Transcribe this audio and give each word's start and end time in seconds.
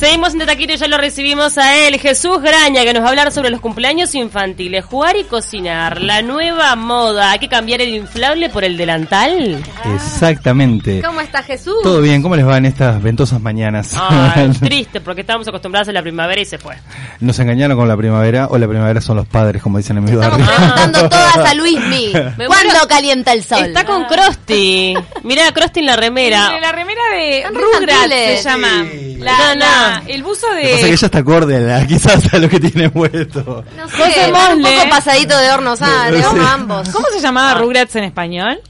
Seguimos 0.00 0.32
en 0.32 0.46
Taquito 0.46 0.72
y 0.72 0.76
ya 0.78 0.88
lo 0.88 0.96
recibimos 0.96 1.58
a 1.58 1.76
él, 1.76 2.00
Jesús 2.00 2.40
Graña, 2.40 2.84
que 2.84 2.94
nos 2.94 3.02
va 3.02 3.08
a 3.08 3.10
hablar 3.10 3.30
sobre 3.32 3.50
los 3.50 3.60
cumpleaños 3.60 4.14
infantiles, 4.14 4.82
jugar 4.82 5.14
y 5.18 5.24
cocinar, 5.24 6.00
la 6.00 6.22
nueva 6.22 6.74
moda. 6.74 7.32
¿Hay 7.32 7.38
que 7.38 7.50
cambiar 7.50 7.82
el 7.82 7.94
inflable 7.94 8.48
por 8.48 8.64
el 8.64 8.78
delantal? 8.78 9.62
Exactamente. 9.94 11.02
¿Cómo 11.04 11.20
está 11.20 11.42
Jesús? 11.42 11.74
Todo 11.82 12.00
bien, 12.00 12.22
¿cómo 12.22 12.34
les 12.34 12.48
va 12.48 12.56
en 12.56 12.64
estas 12.64 13.02
ventosas 13.02 13.42
mañanas? 13.42 13.94
Ay, 13.94 14.48
triste, 14.60 15.02
porque 15.02 15.20
estábamos 15.20 15.46
acostumbrados 15.48 15.90
a 15.90 15.92
la 15.92 16.00
primavera 16.00 16.40
y 16.40 16.46
se 16.46 16.56
fue. 16.56 16.76
Nos 17.20 17.38
engañaron 17.38 17.76
con 17.76 17.86
la 17.86 17.96
primavera, 17.98 18.46
o 18.50 18.56
la 18.56 18.66
primavera 18.66 19.02
son 19.02 19.18
los 19.18 19.26
padres, 19.26 19.62
como 19.62 19.76
dicen 19.76 19.98
en 19.98 20.04
mi 20.04 20.12
Estamos 20.12 20.30
barrio. 20.38 20.46
preguntando 20.56 21.08
todas 21.10 21.36
a 21.36 21.52
Luismi. 21.52 22.12
¿Cuándo 22.46 22.88
calienta 22.88 23.34
el 23.34 23.44
sol? 23.44 23.66
Está 23.66 23.84
con 23.84 24.06
Krusty. 24.06 24.94
Mirá, 25.24 25.52
Krusty 25.52 25.80
en 25.80 25.86
la 25.86 25.96
remera. 25.96 26.58
La 26.58 26.72
remera 26.72 27.02
de 27.14 27.40
infantiles. 27.40 28.42
se 28.42 28.48
llama. 28.48 28.86
Sí. 28.90 29.16
La, 29.20 29.54
No, 29.54 29.54
no. 29.56 29.89
El 30.06 30.22
buzo 30.22 30.46
Lo 30.48 30.56
que 30.56 30.62
pasa 30.62 30.76
que 30.76 30.82
de. 30.84 30.92
ella 30.92 31.06
está 31.06 31.18
acorde 31.18 31.72
a 31.74 31.86
quizás 31.86 32.34
a 32.34 32.38
lo 32.38 32.48
que 32.48 32.60
tiene 32.60 32.90
puesto. 32.90 33.64
No 33.76 33.88
sé, 33.88 33.96
José 33.96 34.26
un 34.26 34.32
Mosle. 34.32 34.76
poco 34.76 34.90
pasadito 34.90 35.36
de 35.38 35.50
hornos, 35.50 35.78
ah, 35.82 36.10
de 36.10 36.18
Sí. 36.20 36.24
horno 36.26 36.46
ambos. 36.48 36.88
¿Cómo 36.90 37.06
se 37.12 37.20
llamaba 37.20 37.54
Rugrats 37.60 37.96
en 37.96 38.04
español? 38.04 38.60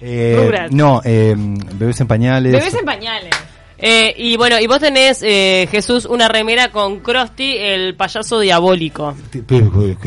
Eh, 0.00 0.34
Rugrats. 0.42 0.72
no, 0.72 1.02
eh, 1.04 1.34
bebés 1.36 2.00
en 2.00 2.06
pañales. 2.06 2.52
Bebés 2.52 2.74
en 2.74 2.84
pañales. 2.84 3.30
Eh, 3.82 4.14
y 4.18 4.36
bueno, 4.36 4.58
y 4.60 4.66
vos 4.66 4.78
tenés, 4.78 5.22
eh, 5.22 5.66
Jesús, 5.70 6.04
una 6.04 6.28
remera 6.28 6.70
con 6.70 7.00
Krusty, 7.00 7.56
el 7.56 7.94
payaso 7.94 8.38
diabólico. 8.40 9.14
Que 9.32 9.56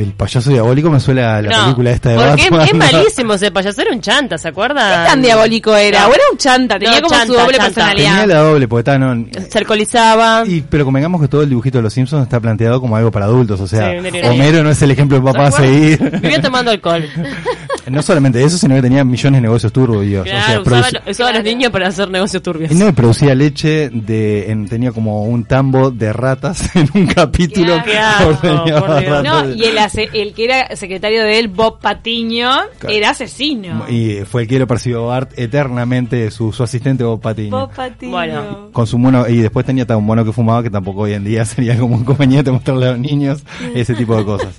El 0.02 0.14
payaso 0.14 0.52
diabólico 0.52 0.90
me 0.92 1.00
suena 1.00 1.38
a 1.38 1.42
la 1.42 1.50
no, 1.50 1.64
película 1.64 1.92
esta 1.92 2.10
de 2.10 2.16
porque 2.18 2.50
Batman. 2.50 2.68
es, 2.68 2.94
malísimo 2.94 3.34
ese 3.34 3.52
payaso, 3.52 3.82
era 3.82 3.92
un 3.92 4.02
chanta, 4.02 4.38
¿se 4.38 4.48
acuerdan? 4.50 5.06
¿Qué 5.06 5.10
tan 5.10 5.22
diabólico 5.22 5.76
era? 5.76 6.02
No. 6.02 6.10
¿O 6.10 6.14
era 6.14 6.24
un 6.32 6.38
chanta? 6.38 6.78
Tenía 6.78 7.00
No, 7.02 7.08
como 7.08 7.26
su 7.26 7.34
doble 7.34 7.58
chanta. 7.58 7.74
Tenía 7.94 7.94
personalidad. 8.14 8.28
la 8.28 8.40
doble, 8.50 8.68
porque 8.68 8.80
está, 8.92 8.98
no, 9.00 9.26
Se 9.50 9.58
alcoholizaba. 9.58 10.44
Y, 10.46 10.62
pero 10.62 10.86
convengamos 10.86 11.20
que 11.22 11.28
todo 11.28 11.42
el 11.42 11.50
dibujito 11.50 11.80
de 11.80 11.82
los 11.84 11.94
Simpsons 11.94 12.24
está 12.24 12.40
planteado 12.40 12.80
como 12.80 12.96
algo 12.96 13.12
para 13.12 13.26
adultos, 13.26 13.60
o 13.60 13.68
sea, 13.68 13.92
Sí. 14.02 14.20
Homero 14.28 14.64
no 14.64 14.70
es 14.70 14.82
el 14.82 14.92
ejemplo 14.92 15.18
de 15.18 15.24
papá 15.24 15.48
a 15.48 15.52
seguir. 15.52 16.00
Vivía 16.22 16.42
tomando 16.42 16.72
alcohol. 16.72 17.04
no 17.92 18.02
solamente 18.02 18.44
eso, 18.44 18.58
sino 18.58 18.76
que 18.76 18.82
tenía 18.82 19.04
millones 19.04 19.38
de 19.38 19.42
negocios 19.42 19.72
turbios. 19.74 20.22
o 20.26 20.30
sea, 20.30 20.46
Claro, 20.46 20.62
usaba, 20.62 20.88
usaba 21.10 21.30
a 21.30 21.34
los 21.34 21.44
niños 21.44 21.72
para 21.72 21.88
hacer 21.88 22.10
negocios 22.10 22.42
turbios. 22.44 22.72
y 22.72 22.76
no, 22.76 22.88
y 22.90 22.92
producía 22.92 23.36
leche 23.36 23.90
de, 23.90 24.52
en- 24.52 24.68
tenía 24.68 24.92
como 24.92 25.24
un 25.26 25.46
tambo 25.46 25.92
de 25.92 26.14
ratas 26.14 26.76
en 26.76 26.90
un 26.94 27.08
capítulo. 27.08 27.76
Dios. 27.86 28.42
ratas 28.42 29.24
No, 29.24 29.48
de- 29.48 29.56
y 29.56 29.64
el, 30.20 30.34
que 30.34 30.46
era 30.46 30.76
secretario 30.76 31.24
de 31.24 31.40
él, 31.40 31.48
Bob 31.48 31.80
Patiño, 31.80 32.50
Claro. 32.80 32.96
era 32.96 33.10
asesino. 33.12 33.86
Y 33.90 34.18
fue 34.26 34.44
el 34.44 34.48
que 34.48 34.60
lo 34.60 34.68
percibió 34.68 35.08
Bart 35.08 35.32
eternamente, 35.38 36.30
su, 36.32 36.52
su 36.52 36.64
asistente 36.64 37.04
Bob 37.04 37.22
Patiño. 37.22 37.52
Bob 37.52 37.74
Patiño. 37.74 38.12
Bueno. 38.12 38.70
Con 38.72 38.88
su 38.88 38.98
mono, 38.98 39.28
y 39.28 39.38
después 39.38 39.66
tenía 39.66 39.84
hasta 39.84 39.98
un 39.98 40.06
mono 40.06 40.24
que 40.26 40.32
fumaba, 40.32 40.64
que 40.64 40.70
tampoco 40.70 41.02
hoy 41.02 41.14
en 41.14 41.24
día 41.24 41.46
sería 41.46 41.78
como 41.78 41.96
un 41.96 42.04
conveniente 42.04 42.52
mostrarle 42.52 42.88
a 42.88 42.92
los 42.92 43.00
niños 43.00 43.44
ese 43.76 43.94
tipo 43.94 44.16
de 44.18 44.26
cosas. 44.26 44.56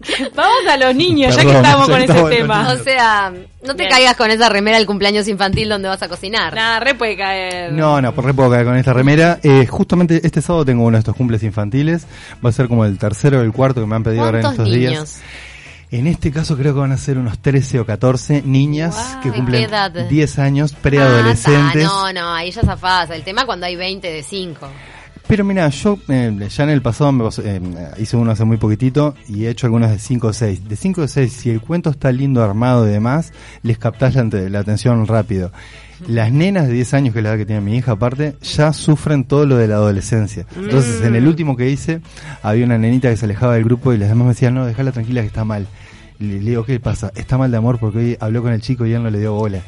Vamos 0.34 0.66
a 0.70 0.76
los 0.76 0.94
niños, 0.94 1.34
ya 1.36 1.42
que 1.42 1.52
estamos 1.52 1.88
con 1.88 2.00
ese 2.00 2.22
tema. 2.24 2.72
O 2.72 2.82
sea, 2.82 3.32
no 3.62 3.74
te 3.74 3.84
Bien. 3.84 3.90
caigas 3.90 4.16
con 4.16 4.30
esa 4.30 4.48
remera 4.48 4.76
del 4.76 4.86
cumpleaños 4.86 5.26
infantil 5.28 5.68
donde 5.68 5.88
vas 5.88 6.02
a 6.02 6.08
cocinar. 6.08 6.54
Nada, 6.54 6.80
re 6.80 6.94
puede 6.94 7.16
caer. 7.16 7.72
No, 7.72 8.00
no, 8.02 8.14
por 8.14 8.24
re 8.24 8.34
puedo 8.34 8.50
caer 8.50 8.66
con 8.66 8.76
esta 8.76 8.92
remera. 8.92 9.38
Eh, 9.42 9.66
justamente 9.66 10.20
este 10.24 10.42
sábado 10.42 10.64
tengo 10.64 10.84
uno 10.84 10.96
de 10.96 11.00
estos 11.00 11.16
cumples 11.16 11.42
infantiles. 11.42 12.06
Va 12.44 12.50
a 12.50 12.52
ser 12.52 12.68
como 12.68 12.84
el 12.84 12.98
tercero 12.98 13.38
o 13.38 13.42
el 13.42 13.52
cuarto 13.52 13.80
que 13.80 13.86
me 13.86 13.96
han 13.96 14.02
pedido 14.02 14.24
ahora 14.24 14.38
en 14.38 14.42
¿Cuántos 14.42 14.66
estos 14.66 14.78
niños? 14.78 14.92
días. 14.92 15.22
En 15.90 16.08
este 16.08 16.32
caso 16.32 16.56
creo 16.56 16.74
que 16.74 16.80
van 16.80 16.90
a 16.92 16.96
ser 16.96 17.16
unos 17.18 17.38
13 17.38 17.78
o 17.78 17.86
14 17.86 18.42
niñas 18.44 19.16
que 19.22 19.30
¿De 19.30 19.36
cumplen 19.36 19.60
qué 19.62 19.68
edad? 19.68 19.90
10 19.92 20.38
años, 20.40 20.72
Ah, 20.74 20.78
preadolescentes. 20.82 21.82
está, 21.84 21.94
no, 21.94 22.12
no, 22.12 22.34
ahí 22.34 22.50
ya 22.50 22.62
zafás. 22.62 23.10
El 23.10 23.22
tema 23.22 23.46
cuando 23.46 23.66
hay 23.66 23.76
20 23.76 24.10
de 24.10 24.22
5. 24.24 24.68
Pero 25.34 25.42
mira, 25.44 25.68
yo 25.68 25.98
eh, 26.06 26.48
ya 26.48 26.62
en 26.62 26.70
el 26.70 26.80
pasado 26.80 27.10
me 27.10 27.24
pasó- 27.24 27.42
eh, 27.44 27.60
hice 27.98 28.16
uno 28.16 28.30
hace 28.30 28.44
muy 28.44 28.56
poquitito 28.56 29.16
y 29.28 29.46
he 29.46 29.50
hecho 29.50 29.66
algunos 29.66 29.90
de 29.90 29.98
5 29.98 30.28
o 30.28 30.32
6. 30.32 30.68
De 30.68 30.76
5 30.76 31.00
o 31.02 31.08
6, 31.08 31.32
si 31.32 31.50
el 31.50 31.60
cuento 31.60 31.90
está 31.90 32.12
lindo 32.12 32.40
armado 32.40 32.86
y 32.88 32.92
demás, 32.92 33.32
les 33.64 33.76
captás 33.76 34.14
la, 34.14 34.58
atención 34.60 35.04
rápido. 35.08 35.50
Las 36.06 36.30
nenas 36.30 36.68
de 36.68 36.74
10 36.74 36.94
años, 36.94 37.12
que 37.14 37.18
es 37.18 37.24
la 37.24 37.30
edad 37.30 37.38
que 37.38 37.46
tiene 37.46 37.62
mi 37.62 37.76
hija 37.76 37.90
aparte, 37.90 38.36
ya 38.42 38.72
sufren 38.72 39.24
todo 39.24 39.44
lo 39.44 39.56
de 39.56 39.66
la 39.66 39.74
adolescencia. 39.74 40.46
Entonces, 40.54 41.00
en 41.02 41.16
el 41.16 41.26
último 41.26 41.56
que 41.56 41.68
hice, 41.68 42.00
había 42.40 42.64
una 42.64 42.78
nenita 42.78 43.10
que 43.10 43.16
se 43.16 43.24
alejaba 43.24 43.54
del 43.54 43.64
grupo 43.64 43.92
y 43.92 43.98
las 43.98 44.10
demás 44.10 44.26
me 44.26 44.34
decían, 44.34 44.54
no, 44.54 44.64
déjala 44.66 44.92
tranquila 44.92 45.22
que 45.22 45.26
está 45.26 45.44
mal. 45.44 45.66
Le 46.20 46.38
digo, 46.38 46.64
¿qué 46.64 46.78
pasa? 46.78 47.10
Está 47.16 47.36
mal 47.38 47.50
de 47.50 47.56
amor 47.56 47.80
porque 47.80 47.98
hoy 47.98 48.16
habló 48.20 48.40
con 48.40 48.52
el 48.52 48.60
chico 48.60 48.86
y 48.86 48.92
él 48.92 49.02
no 49.02 49.10
le 49.10 49.18
dio 49.18 49.32
bola. 49.34 49.62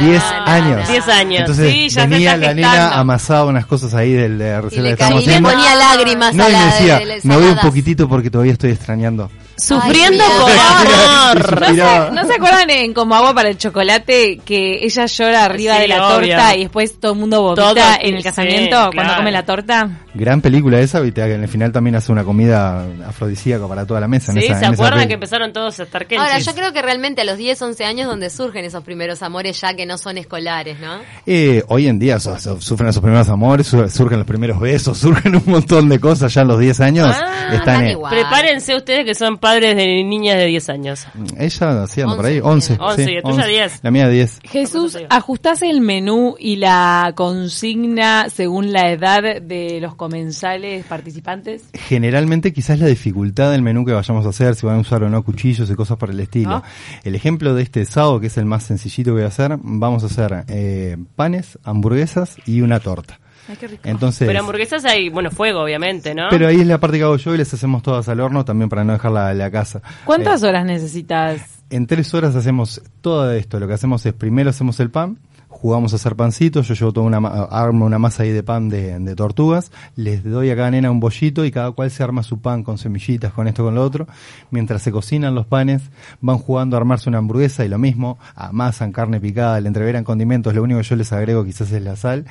10 0.00 0.22
años. 0.46 0.88
10 0.88 1.08
años. 1.08 1.40
Entonces 1.40 1.72
Sí, 1.72 1.88
ya 1.88 2.06
venía 2.06 2.36
la 2.36 2.54
nena 2.54 2.98
amasaba 2.98 3.44
unas 3.46 3.66
cosas 3.66 3.94
ahí 3.94 4.12
del 4.12 4.38
de 4.38 4.60
Y 4.70 4.76
le, 4.80 4.90
estamos 4.90 5.22
y 5.22 5.26
le 5.26 5.40
ponía 5.40 5.74
lágrimas 5.74 6.34
No, 6.34 6.44
a 6.44 6.48
y 6.48 6.52
me 6.52 6.58
la 6.58 6.64
decía, 6.66 6.98
de 6.98 7.04
las 7.06 7.24
me 7.24 7.36
voy 7.36 7.46
un 7.46 7.58
poquitito 7.58 8.08
porque 8.08 8.30
todavía 8.30 8.52
estoy 8.52 8.70
extrañando. 8.70 9.30
Sufriendo 9.56 10.22
Ay, 10.24 10.40
por 10.40 10.50
amor. 10.52 11.50
¿No 11.60 11.66
se, 11.66 11.72
Mirá. 11.72 12.10
¿No 12.12 12.24
se 12.26 12.34
acuerdan 12.34 12.70
en 12.70 12.94
Como 12.94 13.16
Agua 13.16 13.34
para 13.34 13.48
el 13.48 13.58
Chocolate 13.58 14.38
que 14.44 14.84
ella 14.84 15.06
llora 15.06 15.44
arriba 15.46 15.74
Sí, 15.74 15.80
de 15.82 15.88
la 15.88 16.06
obvio. 16.16 16.28
torta 16.36 16.56
y 16.56 16.60
después 16.60 17.00
todo 17.00 17.12
el 17.14 17.18
mundo 17.18 17.42
vomita 17.42 17.74
Todo, 17.74 17.80
en 18.00 18.14
el 18.14 18.18
sí, 18.18 18.22
casamiento 18.28 18.76
cuando 18.76 19.02
claro. 19.02 19.16
come 19.16 19.32
la 19.32 19.44
torta? 19.44 19.88
Gran 20.14 20.40
película 20.40 20.78
esa, 20.78 21.00
viste, 21.00 21.22
que 21.24 21.34
en 21.34 21.42
el 21.42 21.48
final 21.48 21.72
también 21.72 21.96
hace 21.96 22.12
una 22.12 22.22
comida 22.22 22.84
afrodisíaca 23.08 23.66
para 23.66 23.84
toda 23.84 24.00
la 24.00 24.06
mesa. 24.06 24.30
en 24.30 24.38
Sí, 24.40 24.46
esa- 24.46 24.60
¿se 24.60 24.64
en 24.66 24.74
acuerdan 24.74 25.08
que 25.08 25.14
empezaron 25.14 25.52
todos 25.52 25.80
a 25.80 25.82
estar? 25.82 26.06
Ahora, 26.16 26.38
yo 26.38 26.54
creo 26.54 26.72
que 26.72 26.80
realmente 26.80 27.22
a 27.22 27.24
los 27.24 27.36
10, 27.36 27.60
11 27.60 27.84
años 27.84 28.06
donde 28.08 28.30
surgen 28.30 28.64
esos 28.64 28.84
primeros 28.84 29.22
amores 29.24 29.60
ya 29.60 29.74
que 29.74 29.86
no 29.88 29.98
son 29.98 30.18
escolares, 30.18 30.78
¿no? 30.78 30.98
Eh, 31.26 31.64
hoy 31.68 31.88
en 31.88 31.98
día 31.98 32.20
so- 32.20 32.38
so- 32.38 32.60
sufren 32.60 32.92
sus 32.92 33.02
primeros 33.02 33.28
amores, 33.28 33.66
su- 33.66 33.88
surgen 33.88 34.18
los 34.18 34.26
primeros 34.26 34.60
besos, 34.60 34.96
surgen 34.98 35.34
un 35.34 35.42
montón 35.46 35.88
de 35.88 35.98
cosas 35.98 36.32
ya 36.32 36.42
a 36.42 36.44
los 36.44 36.60
10 36.60 36.80
años. 36.80 37.08
Ah, 37.12 37.50
están. 37.54 37.84
Prepárense 38.08 38.76
ustedes 38.76 39.04
que 39.04 39.14
son 39.14 39.38
padres 39.38 39.74
de 39.76 40.04
niñas 40.04 40.36
de 40.36 40.46
10 40.46 40.68
años. 40.68 41.06
Ella 41.36 41.82
haciendo 41.82 42.14
por 42.16 42.26
ahí, 42.26 42.38
11, 42.40 42.74
11. 42.74 42.84
11, 42.84 43.04
sí, 43.04 43.10
tuya 43.22 43.34
11. 43.36 43.48
10. 43.48 43.80
La 43.82 43.90
mía 43.90 44.08
10. 44.08 44.40
Jesús. 44.44 44.98
¿ajustás 45.10 45.62
el 45.62 45.80
menú 45.80 46.36
y 46.38 46.56
la 46.56 47.12
consigna 47.16 48.28
según 48.28 48.72
la 48.72 48.90
edad 48.90 49.40
de 49.40 49.78
los 49.80 49.94
comensales 49.94 50.84
participantes? 50.86 51.62
Generalmente 51.72 52.52
quizás 52.52 52.78
la 52.78 52.86
dificultad 52.86 53.50
del 53.50 53.62
menú 53.62 53.84
que 53.84 53.92
vayamos 53.92 54.26
a 54.26 54.28
hacer, 54.28 54.54
si 54.54 54.66
van 54.66 54.76
a 54.76 54.80
usar 54.80 55.02
o 55.02 55.08
no 55.08 55.22
cuchillos 55.22 55.70
y 55.70 55.74
cosas 55.74 55.96
por 55.96 56.10
el 56.10 56.20
estilo. 56.20 56.50
¿No? 56.50 56.62
El 57.04 57.14
ejemplo 57.14 57.54
de 57.54 57.62
este 57.62 57.84
sábado, 57.86 58.20
que 58.20 58.26
es 58.28 58.36
el 58.36 58.44
más 58.44 58.64
sencillito 58.64 59.10
que 59.10 59.14
voy 59.14 59.22
a 59.22 59.26
hacer, 59.28 59.56
vamos 59.80 60.02
a 60.02 60.06
hacer 60.06 60.44
eh, 60.48 60.96
panes, 61.16 61.58
hamburguesas 61.64 62.36
y 62.46 62.60
una 62.60 62.80
torta. 62.80 63.20
Ay, 63.48 63.56
qué 63.56 63.66
rico. 63.68 63.82
Entonces, 63.86 64.26
Pero 64.28 64.40
hamburguesas 64.40 64.84
hay, 64.84 65.08
bueno, 65.08 65.30
fuego, 65.30 65.62
obviamente, 65.62 66.14
¿no? 66.14 66.24
pero 66.28 66.48
ahí 66.48 66.60
es 66.60 66.66
la 66.66 66.78
parte 66.78 66.98
que 66.98 67.04
hago 67.04 67.16
yo 67.16 67.34
y 67.34 67.38
les 67.38 67.52
hacemos 67.54 67.82
todas 67.82 68.06
al 68.08 68.20
horno 68.20 68.44
también 68.44 68.68
para 68.68 68.84
no 68.84 68.92
dejarla 68.92 69.32
la 69.32 69.50
casa. 69.50 69.80
¿Cuántas 70.04 70.42
Eh, 70.42 70.48
horas 70.48 70.66
necesitas? 70.66 71.40
En 71.70 71.86
tres 71.86 72.12
horas 72.14 72.34
hacemos 72.36 72.82
todo 73.00 73.30
esto. 73.32 73.58
Lo 73.58 73.66
que 73.66 73.74
hacemos 73.74 74.04
es 74.04 74.12
primero 74.12 74.50
hacemos 74.50 74.80
el 74.80 74.90
pan, 74.90 75.18
jugamos 75.60 75.92
a 75.92 75.96
hacer 75.96 76.14
pancitos, 76.14 76.68
yo 76.68 76.74
llevo 76.74 76.92
toda 76.92 77.06
una 77.06 77.18
armo 77.18 77.84
una 77.84 77.98
masa 77.98 78.22
ahí 78.22 78.30
de 78.30 78.42
pan 78.44 78.68
de, 78.68 78.98
de 78.98 79.16
tortugas, 79.16 79.72
les 79.96 80.22
doy 80.22 80.50
a 80.50 80.56
cada 80.56 80.70
nena 80.70 80.90
un 80.90 81.00
bollito 81.00 81.44
y 81.44 81.50
cada 81.50 81.72
cual 81.72 81.90
se 81.90 82.02
arma 82.04 82.22
su 82.22 82.40
pan 82.40 82.62
con 82.62 82.78
semillitas, 82.78 83.32
con 83.32 83.48
esto, 83.48 83.64
con 83.64 83.74
lo 83.74 83.82
otro. 83.82 84.06
Mientras 84.50 84.82
se 84.82 84.92
cocinan 84.92 85.34
los 85.34 85.46
panes, 85.46 85.82
van 86.20 86.38
jugando 86.38 86.76
a 86.76 86.78
armarse 86.78 87.08
una 87.08 87.18
hamburguesa 87.18 87.64
y 87.64 87.68
lo 87.68 87.78
mismo, 87.78 88.18
amasan 88.36 88.92
carne 88.92 89.20
picada, 89.20 89.60
le 89.60 89.66
entreveran 89.68 90.04
condimentos, 90.04 90.54
lo 90.54 90.62
único 90.62 90.78
que 90.80 90.86
yo 90.86 90.96
les 90.96 91.12
agrego 91.12 91.44
quizás 91.44 91.72
es 91.72 91.82
la 91.82 91.96
sal. 91.96 92.26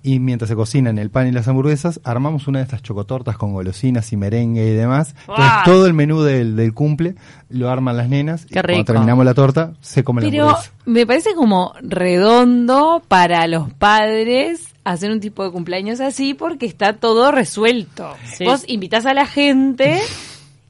Y 0.00 0.20
mientras 0.20 0.48
se 0.48 0.54
cocinan 0.54 0.96
el 0.98 1.10
pan 1.10 1.26
y 1.26 1.32
las 1.32 1.48
hamburguesas, 1.48 2.00
armamos 2.04 2.46
una 2.46 2.60
de 2.60 2.62
estas 2.62 2.82
chocotortas 2.82 3.36
con 3.36 3.52
golosinas 3.52 4.12
y 4.12 4.16
merengue 4.16 4.64
y 4.68 4.70
demás. 4.72 5.16
Entonces 5.22 5.52
todo 5.64 5.86
el 5.86 5.92
menú 5.92 6.22
del, 6.22 6.54
del 6.54 6.72
cumple 6.72 7.16
lo 7.50 7.68
arman 7.68 7.96
las 7.96 8.08
nenas. 8.08 8.44
y 8.44 8.54
Qué 8.54 8.62
rico. 8.62 8.76
Cuando 8.76 8.92
terminamos 8.92 9.24
la 9.24 9.34
torta, 9.34 9.72
se 9.80 10.04
come 10.04 10.22
la 10.22 10.30
Pero 10.30 10.44
hamburguesa. 10.50 10.72
me 10.86 11.04
parece 11.04 11.34
como 11.34 11.72
redondo 11.82 12.67
para 13.08 13.46
los 13.46 13.72
padres 13.72 14.74
hacer 14.84 15.10
un 15.10 15.20
tipo 15.20 15.44
de 15.44 15.50
cumpleaños 15.50 16.00
así 16.00 16.34
porque 16.34 16.66
está 16.66 16.94
todo 16.94 17.32
resuelto. 17.32 18.14
Sí. 18.36 18.44
Vos 18.44 18.64
invitás 18.66 19.06
a 19.06 19.14
la 19.14 19.26
gente 19.26 20.00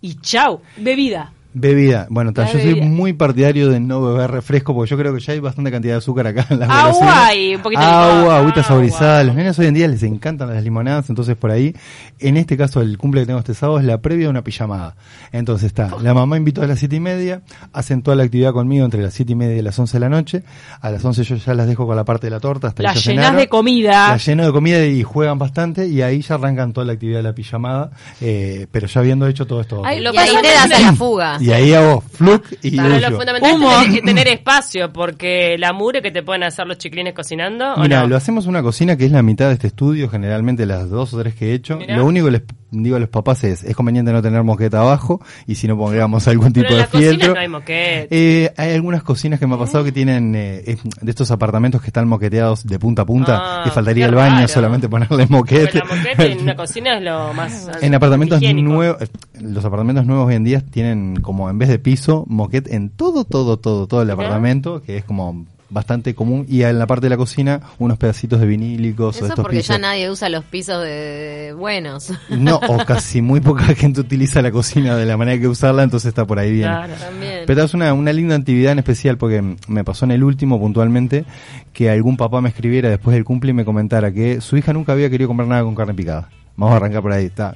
y 0.00 0.14
chau, 0.20 0.60
bebida. 0.76 1.32
Bebida. 1.58 2.06
Bueno, 2.10 2.32
ta, 2.32 2.42
La 2.42 2.52
yo 2.52 2.60
soy 2.60 2.80
muy 2.82 3.12
partidario 3.12 3.68
de 3.68 3.80
no 3.80 4.00
beber 4.02 4.30
refresco 4.30 4.74
porque 4.74 4.90
yo 4.90 4.96
creo 4.98 5.14
que 5.14 5.20
ya 5.20 5.32
hay 5.32 5.40
bastante 5.40 5.70
cantidad 5.70 5.94
de 5.94 5.98
azúcar 5.98 6.26
acá 6.28 6.46
en 6.50 6.60
las 6.60 6.68
Agua 6.70 6.92
golosinas. 6.92 7.34
y 7.36 7.54
un 7.56 7.62
poquito 7.62 7.80
de. 7.80 7.86
Agua, 7.86 8.38
agüita 8.38 8.62
saborizada. 8.62 9.24
Los 9.24 9.34
nenes 9.34 9.58
hoy 9.58 9.66
en 9.66 9.74
día 9.74 9.88
les 9.88 10.02
encantan 10.02 10.48
las 10.54 10.62
limonadas, 10.62 11.08
entonces 11.10 11.36
por 11.36 11.50
ahí, 11.50 11.74
en 12.18 12.36
este 12.36 12.56
caso 12.56 12.80
el 12.80 12.96
cumple 12.98 13.22
que 13.22 13.26
tengo 13.26 13.38
este 13.40 13.54
sábado 13.54 13.78
es 13.78 13.84
la 13.84 13.98
previa 14.00 14.26
de 14.26 14.30
una 14.30 14.42
pijamada. 14.42 14.94
Entonces 15.32 15.66
está, 15.66 15.90
la 16.00 16.14
mamá 16.14 16.36
invitó 16.36 16.62
a 16.62 16.66
las 16.66 16.78
siete 16.78 16.96
y 16.96 17.00
media, 17.00 17.42
hacen 17.72 18.02
toda 18.02 18.16
la 18.16 18.22
actividad 18.24 18.52
conmigo 18.52 18.84
entre 18.84 19.02
las 19.02 19.14
siete 19.14 19.32
y 19.32 19.34
media 19.34 19.56
y 19.56 19.62
las 19.62 19.78
once 19.78 19.94
de 19.96 20.00
la 20.00 20.08
noche. 20.08 20.42
A 20.80 20.90
las 20.90 21.04
once 21.04 21.24
yo 21.24 21.36
ya 21.36 21.54
las 21.54 21.66
dejo 21.66 21.86
con 21.86 21.96
la 21.96 22.04
parte 22.04 22.26
de 22.26 22.30
la 22.30 22.40
torta 22.40 22.68
hasta 22.68 22.78
que 22.78 22.82
Las 22.84 23.02
ya 23.02 23.10
llenás 23.10 23.24
cenaron. 23.26 23.40
de 23.40 23.48
comida. 23.48 24.08
Las 24.10 24.24
lleno 24.26 24.44
de 24.46 24.52
comida 24.52 24.84
y 24.86 25.02
juegan 25.02 25.38
bastante 25.38 25.86
y 25.86 26.02
ahí 26.02 26.22
ya 26.22 26.36
arrancan 26.36 26.72
toda 26.72 26.86
la 26.86 26.92
actividad 26.94 27.18
de 27.18 27.22
la 27.24 27.34
pijamada, 27.34 27.90
eh, 28.20 28.66
pero 28.70 28.86
ya 28.86 29.00
habiendo 29.00 29.26
hecho 29.26 29.46
todo 29.46 29.60
esto. 29.60 29.82
Ay, 29.84 30.00
lo 30.00 30.12
y 30.14 30.18
ahí 30.18 30.34
te 30.36 30.42
que- 30.42 30.48
das 30.54 30.70
a 30.72 30.80
la 30.80 30.92
fuga. 30.94 31.36
Y 31.40 31.47
Y 31.48 31.52
ahí 31.52 31.72
hago 31.72 32.02
fluc 32.02 32.44
y 32.62 32.76
Pero 32.76 33.00
lo 33.00 33.16
fundamental 33.16 33.54
Humo. 33.54 33.70
es 33.70 33.78
tener, 33.84 34.00
que 34.00 34.06
tener 34.06 34.28
espacio, 34.28 34.92
porque 34.92 35.56
la 35.58 35.72
mure 35.72 36.02
que 36.02 36.10
te 36.10 36.22
pueden 36.22 36.42
hacer 36.42 36.66
los 36.66 36.76
chiquilines 36.76 37.14
cocinando, 37.14 37.72
¿o 37.72 37.80
Mira, 37.80 38.02
no? 38.02 38.08
lo 38.08 38.16
hacemos 38.16 38.44
en 38.44 38.50
una 38.50 38.62
cocina 38.62 38.98
que 38.98 39.06
es 39.06 39.12
la 39.12 39.22
mitad 39.22 39.48
de 39.48 39.54
este 39.54 39.68
estudio, 39.68 40.10
generalmente 40.10 40.66
las 40.66 40.90
dos 40.90 41.14
o 41.14 41.18
tres 41.18 41.34
que 41.34 41.50
he 41.50 41.54
hecho. 41.54 41.78
Mirá. 41.78 41.96
Lo 41.96 42.04
único 42.04 42.26
que 42.26 42.32
les 42.32 42.42
digo 42.70 42.96
a 42.96 43.00
los 43.00 43.08
papás 43.08 43.44
es, 43.44 43.64
es 43.64 43.74
conveniente 43.74 44.12
no 44.12 44.20
tener 44.22 44.42
moqueta 44.42 44.80
abajo 44.80 45.20
y 45.46 45.54
si 45.54 45.66
no 45.68 45.76
pongamos 45.76 46.26
algún 46.28 46.52
tipo 46.52 46.66
Pero 46.68 46.74
en 46.74 46.78
de 46.80 46.84
la 46.84 46.90
cocina 46.90 47.08
fieltro. 47.10 47.34
no 47.34 47.40
hay 47.40 47.48
moquete. 47.48 48.08
Eh, 48.10 48.52
hay 48.56 48.74
algunas 48.74 49.02
cocinas 49.02 49.38
que 49.40 49.46
me 49.46 49.54
ha 49.54 49.58
pasado 49.58 49.84
que 49.84 49.92
tienen 49.92 50.34
eh, 50.34 50.76
de 51.00 51.10
estos 51.10 51.30
apartamentos 51.30 51.80
que 51.80 51.86
están 51.88 52.08
moqueteados 52.08 52.66
de 52.66 52.78
punta 52.78 53.02
a 53.02 53.06
punta 53.06 53.38
Ah, 53.40 53.64
y 53.66 53.70
faltaría 53.70 54.06
el 54.06 54.14
baño 54.14 54.34
raro. 54.36 54.48
solamente 54.48 54.88
ponerle 54.88 55.26
moquete. 55.28 55.78
la 55.78 55.84
moqueta 55.84 56.24
en 56.24 56.40
una 56.40 56.56
cocina 56.56 56.96
es 56.98 57.02
lo 57.02 57.32
más 57.34 57.68
En 57.82 57.94
apartamentos 57.94 58.40
nuevos, 58.42 58.96
los 59.40 59.64
apartamentos 59.64 60.06
nuevos 60.06 60.26
hoy 60.28 60.34
en 60.34 60.44
día 60.44 60.60
tienen 60.60 61.16
como 61.20 61.48
en 61.50 61.58
vez 61.58 61.68
de 61.68 61.78
piso, 61.78 62.24
moquete 62.28 62.74
en 62.74 62.90
todo, 62.90 63.24
todo, 63.24 63.58
todo, 63.58 63.86
todo 63.86 64.02
el 64.02 64.10
apartamento, 64.10 64.82
que 64.82 64.96
es 64.98 65.04
como 65.04 65.46
bastante 65.70 66.14
común, 66.14 66.46
y 66.48 66.62
en 66.62 66.78
la 66.78 66.86
parte 66.86 67.06
de 67.06 67.10
la 67.10 67.16
cocina 67.16 67.60
unos 67.78 67.98
pedacitos 67.98 68.40
de 68.40 68.46
vinílicos 68.46 69.06
o 69.06 69.10
Eso 69.10 69.20
de 69.20 69.26
es 69.26 69.30
estos 69.32 69.42
porque 69.42 69.56
pisos. 69.58 69.76
ya 69.76 69.78
nadie 69.78 70.10
usa 70.10 70.28
los 70.28 70.44
pisos 70.44 70.82
de 70.82 71.54
buenos. 71.56 72.12
No, 72.30 72.56
o 72.56 72.78
casi 72.86 73.20
muy 73.22 73.40
poca 73.40 73.64
gente 73.74 74.00
utiliza 74.00 74.40
la 74.42 74.50
cocina 74.50 74.96
de 74.96 75.04
la 75.06 75.16
manera 75.16 75.40
que 75.40 75.48
usarla, 75.48 75.82
entonces 75.82 76.08
está 76.08 76.26
por 76.26 76.38
ahí 76.38 76.52
bien. 76.52 76.68
Claro. 76.68 76.94
También. 76.94 77.42
Pero 77.46 77.62
es 77.62 77.74
una, 77.74 77.92
una 77.92 78.12
linda 78.12 78.36
actividad 78.36 78.72
en 78.72 78.78
especial 78.78 79.18
porque 79.18 79.56
me 79.68 79.84
pasó 79.84 80.04
en 80.04 80.12
el 80.12 80.24
último 80.24 80.58
puntualmente 80.58 81.24
que 81.72 81.90
algún 81.90 82.16
papá 82.16 82.40
me 82.40 82.48
escribiera 82.48 82.88
después 82.88 83.14
del 83.14 83.24
cumple 83.24 83.50
y 83.50 83.54
me 83.54 83.64
comentara 83.64 84.12
que 84.12 84.40
su 84.40 84.56
hija 84.56 84.72
nunca 84.72 84.92
había 84.92 85.10
querido 85.10 85.28
comer 85.28 85.46
nada 85.46 85.62
con 85.62 85.74
carne 85.74 85.94
picada. 85.94 86.28
Vamos 86.56 86.72
a 86.74 86.76
arrancar 86.76 87.02
por 87.02 87.12
ahí. 87.12 87.26
Está. 87.26 87.54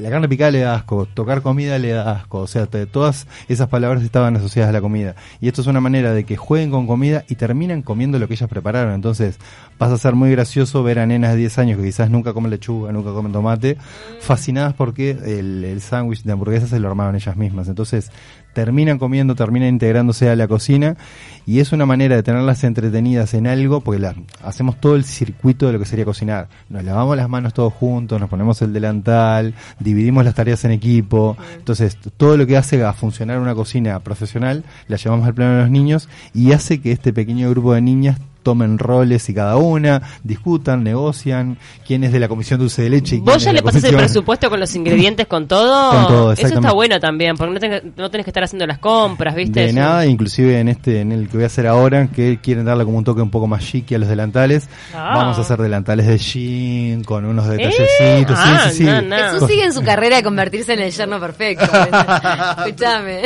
La 0.00 0.10
carne 0.10 0.28
picada 0.28 0.50
le 0.50 0.60
da 0.60 0.74
asco, 0.74 1.06
tocar 1.06 1.42
comida 1.42 1.78
le 1.78 1.90
da 1.90 2.12
asco, 2.12 2.38
o 2.40 2.46
sea, 2.46 2.66
te- 2.66 2.86
todas 2.86 3.26
esas 3.48 3.68
palabras 3.68 4.02
estaban 4.02 4.36
asociadas 4.36 4.70
a 4.70 4.72
la 4.72 4.80
comida. 4.80 5.14
Y 5.40 5.48
esto 5.48 5.60
es 5.60 5.66
una 5.66 5.80
manera 5.80 6.12
de 6.12 6.24
que 6.24 6.36
jueguen 6.36 6.70
con 6.70 6.86
comida 6.86 7.24
y 7.28 7.34
terminan 7.36 7.82
comiendo 7.82 8.18
lo 8.18 8.28
que 8.28 8.34
ellas 8.34 8.48
prepararon. 8.48 8.94
Entonces, 8.94 9.38
vas 9.78 9.90
a 9.92 9.98
ser 9.98 10.14
muy 10.14 10.30
gracioso 10.30 10.82
ver 10.82 10.98
a 10.98 11.06
nenas 11.06 11.32
de 11.32 11.38
10 11.38 11.58
años 11.58 11.78
que 11.78 11.84
quizás 11.84 12.10
nunca 12.10 12.32
comen 12.32 12.50
lechuga, 12.50 12.92
nunca 12.92 13.12
comen 13.12 13.32
tomate, 13.32 13.76
fascinadas 14.20 14.74
porque 14.74 15.10
el, 15.10 15.64
el 15.64 15.80
sándwich 15.80 16.22
de 16.22 16.32
hamburguesa 16.32 16.66
se 16.66 16.78
lo 16.80 16.88
armaron 16.88 17.16
ellas 17.16 17.36
mismas. 17.36 17.68
Entonces, 17.68 18.10
terminan 18.56 18.98
comiendo, 18.98 19.34
terminan 19.34 19.68
integrándose 19.68 20.30
a 20.30 20.34
la 20.34 20.48
cocina 20.48 20.96
y 21.44 21.60
es 21.60 21.72
una 21.72 21.84
manera 21.84 22.16
de 22.16 22.22
tenerlas 22.22 22.64
entretenidas 22.64 23.34
en 23.34 23.46
algo 23.46 23.82
porque 23.82 24.00
la, 24.00 24.14
hacemos 24.42 24.80
todo 24.80 24.96
el 24.96 25.04
circuito 25.04 25.66
de 25.66 25.74
lo 25.74 25.78
que 25.78 25.84
sería 25.84 26.06
cocinar. 26.06 26.48
Nos 26.70 26.82
lavamos 26.82 27.18
las 27.18 27.28
manos 27.28 27.52
todos 27.52 27.74
juntos, 27.74 28.18
nos 28.18 28.30
ponemos 28.30 28.62
el 28.62 28.72
delantal, 28.72 29.52
dividimos 29.78 30.24
las 30.24 30.34
tareas 30.34 30.64
en 30.64 30.70
equipo. 30.70 31.36
Entonces, 31.58 31.98
todo 32.16 32.38
lo 32.38 32.46
que 32.46 32.56
hace 32.56 32.82
a 32.82 32.94
funcionar 32.94 33.40
una 33.40 33.54
cocina 33.54 34.00
profesional 34.00 34.64
la 34.88 34.96
llevamos 34.96 35.26
al 35.26 35.34
plano 35.34 35.56
de 35.56 35.60
los 35.60 35.70
niños 35.70 36.08
y 36.32 36.52
hace 36.52 36.80
que 36.80 36.92
este 36.92 37.12
pequeño 37.12 37.50
grupo 37.50 37.74
de 37.74 37.82
niñas 37.82 38.18
tomen 38.46 38.78
roles 38.78 39.28
y 39.28 39.34
cada 39.34 39.56
una, 39.56 40.00
discutan, 40.22 40.84
negocian, 40.84 41.58
quién 41.84 42.04
es 42.04 42.12
de 42.12 42.20
la 42.20 42.28
comisión 42.28 42.60
dulce 42.60 42.82
de 42.82 42.90
leche 42.90 43.16
y 43.16 43.18
¿Vos 43.18 43.42
ya 43.42 43.52
le 43.52 43.60
pasás 43.60 43.82
el 43.82 43.96
presupuesto 43.96 44.48
con 44.48 44.60
los 44.60 44.72
ingredientes, 44.76 45.26
con 45.26 45.48
todo? 45.48 45.90
Con 45.96 46.06
todo, 46.06 46.32
Eso 46.32 46.46
está 46.46 46.72
bueno 46.72 47.00
también, 47.00 47.36
porque 47.36 47.54
no, 47.54 47.58
tenés- 47.58 47.82
no 47.96 48.08
tenés 48.08 48.24
que 48.24 48.30
estar 48.30 48.44
haciendo 48.44 48.64
las 48.68 48.78
compras, 48.78 49.34
¿viste? 49.34 49.58
De 49.62 49.66
Es 49.70 49.74
nada, 49.74 50.06
inclusive 50.06 50.60
en 50.60 50.68
este, 50.68 51.00
en 51.00 51.10
el 51.10 51.28
que 51.28 51.38
voy 51.38 51.42
a 51.42 51.46
hacer 51.46 51.66
ahora, 51.66 52.06
que 52.06 52.38
quieren 52.40 52.64
darle 52.64 52.84
como 52.84 52.98
un 52.98 53.04
toque 53.04 53.20
un 53.20 53.30
poco 53.30 53.48
más 53.48 53.64
chiqui 53.64 53.96
a 53.96 53.98
los 53.98 54.08
delantales. 54.08 54.68
Ah. 54.94 55.14
Vamos 55.16 55.38
a 55.38 55.40
hacer 55.40 55.58
delantales 55.60 56.06
de 56.06 56.18
jean, 56.18 57.02
con 57.02 57.24
unos 57.24 57.46
¿Eh? 57.48 57.56
detallecitos. 57.56 58.38
Ah, 58.38 58.68
sí, 58.70 58.70
sí, 58.70 58.76
sí. 58.76 58.84
no, 58.84 59.02
no. 59.02 59.16
Jesús 59.16 59.48
sigue 59.48 59.64
en 59.64 59.72
su 59.72 59.82
carrera 59.82 60.16
de 60.16 60.22
convertirse 60.22 60.74
en 60.74 60.80
el 60.80 60.92
yerno 60.92 61.18
perfecto. 61.18 61.64
Escúchame. 62.64 63.22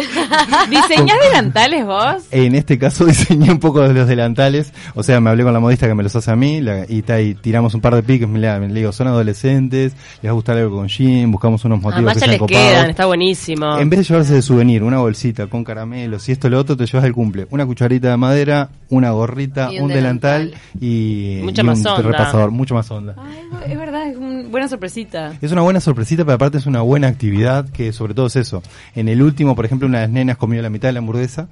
¿Diseñás 0.70 1.18
delantales 1.28 1.84
vos? 1.84 2.22
En 2.30 2.54
este 2.54 2.78
caso 2.78 3.04
diseñé 3.10 3.50
un 3.50 3.58
poco 3.60 3.82
de 3.82 3.92
los 3.92 4.08
delantales, 4.08 4.72
o 4.94 5.02
sea, 5.02 5.09
me 5.18 5.30
hablé 5.30 5.42
con 5.44 5.52
la 5.52 5.60
modista 5.60 5.88
que 5.88 5.94
me 5.94 6.02
los 6.02 6.14
hace 6.14 6.30
a 6.30 6.36
mí, 6.36 6.60
la- 6.60 6.84
y, 6.88 7.02
ta- 7.02 7.20
y 7.20 7.34
tiramos 7.34 7.74
un 7.74 7.80
par 7.80 7.94
de 7.94 8.02
piques, 8.02 8.28
me 8.28 8.38
le, 8.38 8.60
me 8.60 8.68
le 8.68 8.74
digo, 8.80 8.92
son 8.92 9.06
adolescentes, 9.08 9.94
les 10.22 10.24
va 10.26 10.30
a 10.30 10.32
gustar 10.34 10.56
algo 10.58 10.76
con 10.76 10.88
jean, 10.88 11.30
buscamos 11.32 11.64
unos 11.64 11.78
motivos 11.78 11.94
Además 11.94 12.14
que 12.14 12.20
ya 12.20 12.26
sean 12.26 12.30
les 12.32 12.38
copados. 12.38 12.62
quedan, 12.62 12.90
está 12.90 13.06
buenísimo. 13.06 13.78
En 13.78 13.88
vez 13.90 13.98
de 14.00 14.04
llevarse 14.04 14.34
de 14.34 14.42
souvenir 14.42 14.82
una 14.82 14.98
bolsita 14.98 15.46
con 15.46 15.64
caramelos 15.64 16.28
y 16.28 16.32
esto 16.32 16.48
lo 16.50 16.58
otro, 16.58 16.76
te 16.76 16.86
llevas 16.86 17.04
el 17.06 17.12
cumple. 17.14 17.46
Una 17.50 17.64
cucharita 17.66 18.10
de 18.10 18.16
madera, 18.16 18.68
una 18.90 19.10
gorrita, 19.12 19.72
Y 19.72 19.78
un, 19.78 19.84
un 19.84 19.88
delantal, 19.88 20.46
delantal. 20.50 20.60
y, 20.80 21.40
Mucha 21.42 21.62
y 21.62 21.64
más 21.64 21.80
un 21.80 21.86
onda. 21.86 22.02
repasador, 22.02 22.50
mucho 22.50 22.74
más 22.74 22.90
onda. 22.90 23.14
Ay, 23.18 23.72
es 23.72 23.78
verdad, 23.78 24.06
es 24.08 24.16
una 24.16 24.42
buena 24.48 24.68
sorpresita. 24.68 25.32
Es 25.40 25.52
una 25.52 25.62
buena 25.62 25.80
sorpresita, 25.80 26.24
pero 26.24 26.34
aparte 26.34 26.58
es 26.58 26.66
una 26.66 26.82
buena 26.82 27.08
actividad 27.08 27.68
que 27.70 27.92
sobre 27.92 28.14
todo 28.14 28.26
es 28.26 28.36
eso. 28.36 28.62
En 28.94 29.08
el 29.08 29.22
último, 29.22 29.54
por 29.56 29.64
ejemplo, 29.64 29.88
una 29.88 29.98
de 30.00 30.04
las 30.06 30.10
nenas 30.12 30.36
comió 30.36 30.60
la 30.60 30.70
mitad 30.70 30.88
de 30.88 30.92
la 30.92 30.98
hamburguesa 30.98 31.48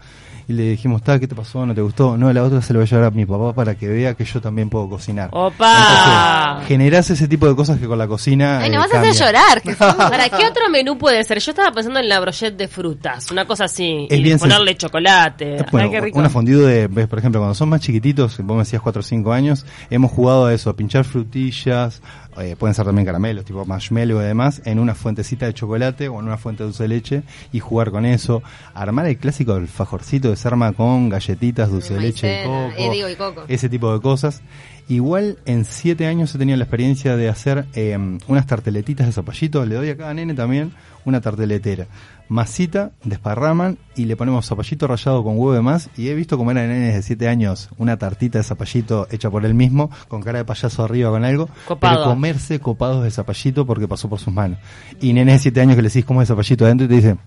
y 0.48 0.54
le 0.54 0.62
dijimos, 0.70 1.02
"Ta, 1.02 1.20
¿qué 1.20 1.28
te 1.28 1.34
pasó? 1.34 1.64
¿No 1.66 1.74
te 1.74 1.82
gustó? 1.82 2.16
No, 2.16 2.32
la 2.32 2.42
otra 2.42 2.62
se 2.62 2.72
lo 2.72 2.78
voy 2.80 2.86
a 2.86 2.90
llevar 2.90 3.04
a 3.06 3.10
mi 3.10 3.26
papá 3.26 3.52
para 3.54 3.74
que 3.76 3.86
vea 3.86 4.14
que 4.14 4.24
yo 4.24 4.40
también 4.40 4.70
puedo 4.70 4.88
cocinar. 4.88 5.28
¡Opa! 5.32 6.46
Entonces, 6.52 6.68
generás 6.68 7.10
ese 7.10 7.28
tipo 7.28 7.46
de 7.46 7.54
cosas 7.54 7.78
que 7.78 7.86
con 7.86 7.98
la 7.98 8.08
cocina 8.08 8.58
Ay, 8.60 8.68
eh, 8.68 8.72
nos 8.74 8.84
vas 8.86 8.94
a 8.94 9.00
hacer 9.02 9.14
llorar. 9.26 9.62
¿Para 9.96 10.28
qué 10.30 10.46
otro 10.46 10.68
menú 10.70 10.96
puede 10.98 11.22
ser? 11.24 11.38
Yo 11.40 11.50
estaba 11.52 11.70
pensando 11.72 12.00
en 12.00 12.08
la 12.08 12.18
brochette 12.20 12.56
de 12.56 12.66
frutas, 12.68 13.30
una 13.30 13.46
cosa 13.46 13.64
así, 13.64 14.06
Es 14.10 14.18
y 14.18 14.22
bien 14.22 14.38
ponerle 14.38 14.76
chocolate. 14.76 15.56
Eh, 15.56 15.64
Bueno, 15.70 15.86
Ay, 15.88 15.92
qué 15.92 16.00
rico. 16.00 16.18
una 16.18 16.30
fondido 16.30 16.66
de, 16.66 16.86
ves, 16.88 17.06
por 17.08 17.18
ejemplo, 17.18 17.40
cuando 17.40 17.54
son 17.54 17.68
más 17.68 17.80
chiquititos, 17.80 18.38
vos 18.38 18.56
me 18.56 18.62
decías 18.62 18.80
4 18.82 19.00
o 19.00 19.02
5 19.02 19.32
años, 19.32 19.66
hemos 19.90 20.10
jugado 20.10 20.46
a 20.46 20.54
eso, 20.54 20.70
a 20.70 20.76
pinchar 20.76 21.04
frutillas, 21.04 22.00
eh, 22.40 22.54
pueden 22.58 22.74
ser 22.74 22.84
también 22.84 23.04
caramelos, 23.04 23.44
tipo 23.44 23.64
marshmallow 23.64 24.20
y 24.22 24.24
demás, 24.24 24.62
en 24.64 24.78
una 24.78 24.94
fuentecita 24.94 25.46
de 25.46 25.54
chocolate 25.54 26.08
o 26.08 26.20
en 26.20 26.26
una 26.26 26.36
fuente 26.38 26.62
de 26.62 26.68
dulce 26.68 26.84
de 26.84 26.88
leche 26.88 27.22
y 27.52 27.58
jugar 27.60 27.90
con 27.90 28.06
eso. 28.06 28.42
Armar 28.74 29.06
el 29.06 29.18
clásico 29.18 29.54
del 29.54 29.66
fajorcito 29.68 30.30
que 30.30 30.36
se 30.38 30.48
arma 30.48 30.72
con 30.72 31.08
galletitas, 31.08 31.70
dulce 31.70 31.94
de 31.94 32.00
leche 32.00 32.26
y 32.26 32.46
maicena, 32.46 32.68
coco, 32.70 32.82
eh, 32.82 32.90
digo, 32.90 33.08
y 33.08 33.16
coco. 33.16 33.44
ese 33.48 33.68
tipo 33.68 33.92
de 33.92 34.00
cosas. 34.00 34.42
Igual 34.88 35.38
en 35.44 35.66
7 35.66 36.06
años 36.06 36.34
he 36.34 36.38
tenido 36.38 36.56
la 36.56 36.64
experiencia 36.64 37.14
de 37.14 37.28
hacer 37.28 37.66
eh, 37.74 37.98
unas 38.26 38.46
tarteletitas 38.46 39.06
de 39.06 39.12
zapallito, 39.12 39.64
le 39.66 39.74
doy 39.74 39.90
a 39.90 39.96
cada 39.98 40.14
nene 40.14 40.32
también 40.32 40.72
una 41.04 41.20
tarteletera. 41.20 41.86
Masita, 42.28 42.92
desparraman 43.04 43.78
y 43.96 44.04
le 44.04 44.14
ponemos 44.16 44.46
zapallito 44.46 44.86
rallado 44.86 45.24
con 45.24 45.38
huevo 45.38 45.54
de 45.54 45.62
más. 45.62 45.88
Y 45.96 46.08
he 46.08 46.14
visto 46.14 46.36
comer 46.36 46.58
a 46.58 46.66
nenes 46.66 46.94
de 46.94 47.02
7 47.02 47.28
años 47.28 47.70
una 47.78 47.96
tartita 47.96 48.38
de 48.38 48.44
zapallito 48.44 49.08
hecha 49.10 49.30
por 49.30 49.44
él 49.44 49.54
mismo, 49.54 49.90
con 50.08 50.22
cara 50.22 50.38
de 50.38 50.44
payaso 50.44 50.84
arriba 50.84 51.10
con 51.10 51.24
algo. 51.24 51.48
Copado. 51.66 51.96
Pero 51.96 52.10
comerse 52.10 52.60
copados 52.60 53.02
de 53.02 53.10
zapallito 53.10 53.66
porque 53.66 53.88
pasó 53.88 54.08
por 54.08 54.18
sus 54.18 54.32
manos. 54.32 54.58
Y 55.00 55.12
nenes 55.12 55.36
de 55.36 55.40
7 55.40 55.60
años 55.60 55.76
que 55.76 55.82
le 55.82 55.88
decís 55.88 56.04
cómo 56.04 56.20
es 56.20 56.28
zapallito 56.28 56.66
adentro 56.66 56.84
y 56.84 56.88
te 56.88 56.94
dicen, 56.96 57.18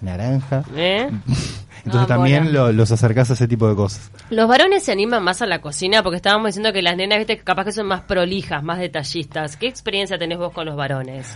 naranja. 0.00 0.62
¿Eh? 0.76 1.08
Entonces 1.84 2.02
Ah, 2.02 2.06
también 2.06 2.52
lo- 2.52 2.72
los 2.72 2.92
acercás 2.92 3.30
a 3.30 3.32
ese 3.32 3.48
tipo 3.48 3.66
de 3.68 3.74
cosas. 3.74 4.10
Los 4.28 4.46
varones 4.48 4.82
se 4.84 4.92
animan 4.92 5.22
más 5.24 5.40
a 5.40 5.46
la 5.46 5.60
cocina 5.62 6.02
porque 6.02 6.16
estábamos 6.16 6.48
diciendo 6.48 6.72
que 6.74 6.82
las 6.82 6.94
nenas, 6.96 7.18
viste, 7.18 7.38
capaz 7.38 7.64
que 7.64 7.72
son 7.72 7.86
más 7.86 8.02
prolijas, 8.02 8.62
más 8.62 8.78
detallistas. 8.78 9.56
¿Qué 9.56 9.66
experiencia 9.66 10.18
tenés 10.18 10.36
vos 10.38 10.52
con 10.52 10.66
los 10.66 10.76
varones? 10.76 11.26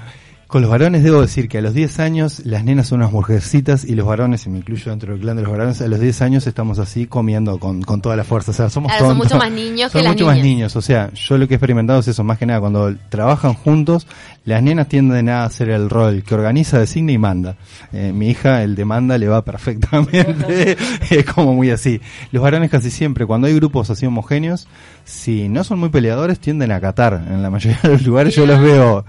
Con 0.47 0.61
los 0.61 0.71
varones 0.71 1.03
debo 1.03 1.23
decir 1.23 1.49
que 1.49 1.59
a 1.59 1.63
los 1.63 1.73
10 1.73 1.99
años 2.01 2.43
las 2.45 2.63
nenas 2.63 2.89
son 2.89 3.01
unas 3.01 3.11
mujercitas 3.11 3.85
y 3.85 3.95
los 3.95 4.07
varones, 4.07 4.45
y 4.47 4.51
me 4.51 4.59
incluyo 4.59 4.91
dentro 4.91 5.13
del 5.13 5.23
clan 5.23 5.37
de 5.37 5.43
los 5.43 5.51
varones, 5.51 5.81
a 5.81 5.89
los 5.89 5.99
10 5.99 6.21
años 6.23 6.47
estamos 6.47 6.79
así 6.79 7.07
comiendo 7.07 7.59
con, 7.59 7.81
con 7.83 8.03
toda 8.03 8.15
la 8.15 8.23
fuerza. 8.25 8.51
O 8.51 8.55
sea, 8.55 8.69
somos 8.69 8.93
Claro, 8.93 9.07
son 9.09 9.17
mucho 9.17 9.37
más 9.39 9.51
niños 9.51 9.91
que 9.93 9.99
Son 9.99 10.05
las 10.05 10.13
mucho 10.13 10.27
más 10.27 10.35
niñas. 10.37 10.47
niños. 10.47 10.77
O 10.77 10.83
sea, 10.83 11.11
yo 11.15 11.39
lo 11.39 11.49
que 11.49 11.55
he 11.55 11.57
experimentado 11.57 12.01
es 12.01 12.09
eso, 12.09 12.23
más 12.23 12.39
que 12.39 12.45
nada, 12.45 12.61
cuando 12.61 12.95
trabajan 13.09 13.55
juntos, 13.55 14.07
las 14.45 14.63
nenas 14.63 14.89
tienden 14.89 15.29
a 15.29 15.45
hacer 15.45 15.71
el 15.71 15.89
rol 15.89 16.23
que 16.23 16.35
organiza, 16.35 16.79
designa 16.79 17.13
y 17.13 17.19
manda. 17.19 17.57
Eh, 17.93 18.13
mi 18.15 18.29
hija, 18.29 18.63
el 18.63 18.75
de 18.75 18.85
manda, 18.85 19.17
le 19.19 19.29
va 19.29 19.43
perfectamente. 19.45 20.77
es 21.11 21.25
como 21.25 21.55
muy 21.55 21.71
así. 21.71 22.01
Los 22.33 22.43
varones 22.43 22.71
casi 22.71 22.91
siempre, 22.91 23.27
cuando 23.27 23.47
hay 23.47 23.55
grupos 23.55 23.91
así 23.91 24.05
homogéneos, 24.07 24.69
si 25.05 25.49
no 25.49 25.65
son 25.65 25.79
muy 25.79 25.89
peleadores, 25.89 26.39
tienden 26.39 26.73
a 26.73 26.81
catar. 26.81 27.23
En 27.29 27.43
la 27.43 27.51
mayoría 27.51 27.79
de 27.83 27.89
los 27.91 28.03
lugares 28.07 28.35
yo 28.35 28.47
los 28.47 28.61
veo. 28.61 29.05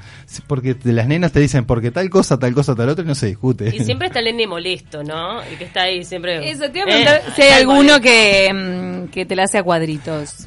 Porque 0.47 0.73
de 0.73 0.93
las 0.93 1.07
nenas 1.07 1.31
te 1.31 1.39
dicen, 1.39 1.65
porque 1.65 1.91
tal 1.91 2.09
cosa, 2.09 2.37
tal 2.39 2.53
cosa, 2.53 2.75
tal 2.75 2.89
otra, 2.89 3.03
y 3.03 3.07
no 3.07 3.15
se 3.15 3.27
discute. 3.27 3.75
Y 3.75 3.83
siempre 3.83 4.07
está 4.07 4.19
el 4.19 4.25
nene 4.25 4.47
molesto, 4.47 5.03
¿no? 5.03 5.41
El 5.41 5.57
que 5.57 5.65
está 5.65 5.83
ahí 5.83 6.03
siempre... 6.03 6.49
Eso, 6.49 6.69
te 6.71 6.79
iba 6.79 6.87
a 6.87 6.89
Eh, 6.89 7.03
preguntar 7.03 7.21
si 7.35 7.41
hay 7.41 7.51
alguno 7.61 7.75
molesto. 7.83 8.01
que, 8.01 8.53
mm, 8.53 9.11
que 9.11 9.25
te 9.25 9.35
la 9.35 9.43
hace 9.43 9.57
a 9.57 9.63
cuadritos. 9.63 10.45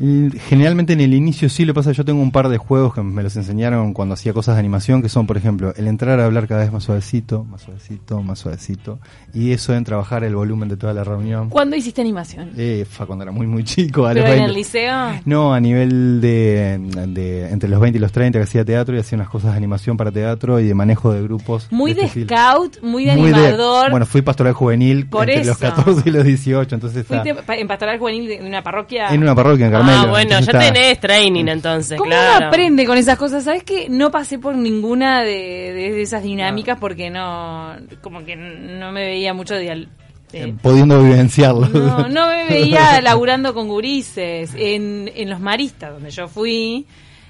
Generalmente 0.49 0.93
en 0.95 1.01
el 1.01 1.15
inicio 1.15 1.49
sí, 1.49 1.65
lo 1.65 1.75
pasa 1.75 1.93
yo 1.93 2.05
tengo 2.05 2.21
un 2.23 2.31
par 2.31 2.49
de 2.49 2.59
juegos 2.59 2.95
que 2.95 3.03
me 3.03 3.23
los 3.23 3.37
enseñaron 3.37 3.93
cuando 3.95 4.15
hacía 4.15 4.33
cosas 4.33 4.57
de 4.57 4.61
animación, 4.61 4.78
que 5.03 5.09
son, 5.09 5.27
por 5.27 5.37
ejemplo, 5.37 5.73
el 5.77 5.87
entrar 5.89 6.19
a 6.21 6.25
hablar 6.25 6.47
cada 6.47 6.63
vez 6.63 6.73
más 6.73 6.85
suavecito, 6.85 7.45
más 7.45 7.63
suavecito, 7.63 8.23
más 8.23 8.39
suavecito, 8.39 8.99
y 9.35 9.53
eso 9.53 9.75
en 9.75 9.85
trabajar 9.85 10.25
el 10.25 10.35
volumen 10.35 10.69
de 10.69 10.77
toda 10.77 10.95
la 10.95 11.05
reunión. 11.05 11.49
¿Cuándo 11.51 11.77
hiciste 11.77 12.01
animación? 12.01 12.51
Eh, 12.57 12.87
fa, 12.89 13.07
cuando 13.07 13.25
era 13.25 13.33
muy, 13.33 13.47
muy 13.47 13.65
chico, 13.65 14.07
a 14.07 14.15
los 14.15 14.23
¿Pero 14.23 14.35
en 14.35 14.39
20. 14.45 14.51
el 14.51 14.55
liceo? 14.57 14.95
No, 15.25 15.53
a 15.53 15.61
nivel 15.61 16.21
de, 16.21 16.79
de 17.09 17.51
entre 17.51 17.69
los 17.69 17.81
20 17.81 17.99
y 17.99 18.01
los 18.01 18.13
30 18.13 18.39
que 18.39 18.43
hacía 18.45 18.65
teatro 18.65 18.95
y 18.97 19.01
hacía 19.01 19.17
unas 19.17 19.29
cosas 19.29 19.51
de 19.53 19.57
animación 19.57 19.97
para 19.97 20.11
teatro 20.11 20.59
y 20.61 20.67
de 20.67 20.75
manejo 20.75 21.13
de 21.13 21.23
grupos. 21.23 21.67
Muy 21.71 21.93
de 21.95 22.03
este 22.03 22.25
scout, 22.25 22.81
muy 22.83 23.05
de 23.05 23.17
Muy 23.17 23.31
animador. 23.33 23.91
bueno, 23.91 24.07
fui 24.07 24.23
pastoral 24.23 24.53
juvenil 24.53 25.07
Por 25.07 25.29
entre 25.29 25.45
los 25.47 25.61
eso. 25.61 25.75
14 25.75 26.03
y 26.09 26.13
los 26.13 26.25
18, 26.25 26.75
entonces 26.75 27.07
Fuiste 27.07 27.35
pa- 27.35 27.57
en 27.57 27.67
pastoral 27.69 27.99
juvenil 27.99 28.29
de 28.29 28.41
una 28.47 28.63
parroquia. 28.63 29.09
en 29.09 29.23
una 29.23 29.35
parroquia 29.35 29.67
en 29.67 29.73
Carmelo. 29.73 29.99
Ah, 29.99 30.07
bueno, 30.07 30.31
ya 30.31 30.39
está- 30.39 30.59
tenés 30.61 31.01
training 31.01 31.47
entonces, 31.49 31.99
¿Cómo 31.99 32.11
claro. 32.11 32.37
uno 32.39 32.47
aprende 32.49 32.87
con 32.87 32.97
esas 32.97 33.19
cosas? 33.19 33.45
¿Sabes 33.45 33.63
que 33.65 33.89
no 33.89 34.11
pasé 34.11 34.39
por 34.39 34.55
ninguna 34.69 35.23
de, 35.23 35.73
de 35.73 36.03
esas 36.03 36.23
dinámicas 36.23 36.79
porque 36.79 37.11
no, 37.11 37.75
como 38.03 38.25
que 38.25 38.37
no 38.37 38.93
me 38.93 39.05
veía 39.07 39.33
mucho 39.35 39.55
de, 39.55 39.71
al- 39.71 39.89
de- 40.33 40.55
Pudiendo 40.63 41.03
vivenciarlo. 41.03 41.67
no, 41.69 42.09
no 42.09 42.29
me 42.29 42.45
veía 42.49 43.01
laburando 43.01 43.55
con 43.55 43.69
gurises. 43.69 44.53
En, 44.57 45.11
en 45.15 45.31
los 45.31 45.41
maristas, 45.41 45.93
donde 45.93 46.11
yo 46.11 46.29
fui, 46.29 46.87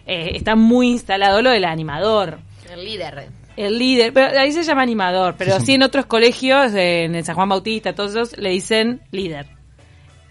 eh, 0.06 0.30
está 0.34 0.56
muy 0.56 0.88
instalado 0.88 1.40
lo 1.42 1.50
del 1.50 1.64
animador. 1.64 2.38
El 2.72 2.84
líder. 2.84 3.28
El 3.56 3.78
líder, 3.78 4.12
pero 4.12 4.38
ahí 4.38 4.52
se 4.52 4.62
llama 4.62 4.82
animador, 4.82 5.34
pero 5.36 5.54
Sí, 5.54 5.60
sí. 5.60 5.66
sí 5.66 5.74
en 5.74 5.82
otros 5.82 6.06
colegios, 6.06 6.72
eh, 6.74 7.04
en 7.04 7.14
el 7.16 7.24
San 7.24 7.34
Juan 7.34 7.48
Bautista, 7.48 7.92
todos 7.92 8.12
esos, 8.12 8.38
le 8.38 8.50
dicen 8.50 9.00
líder. 9.10 9.46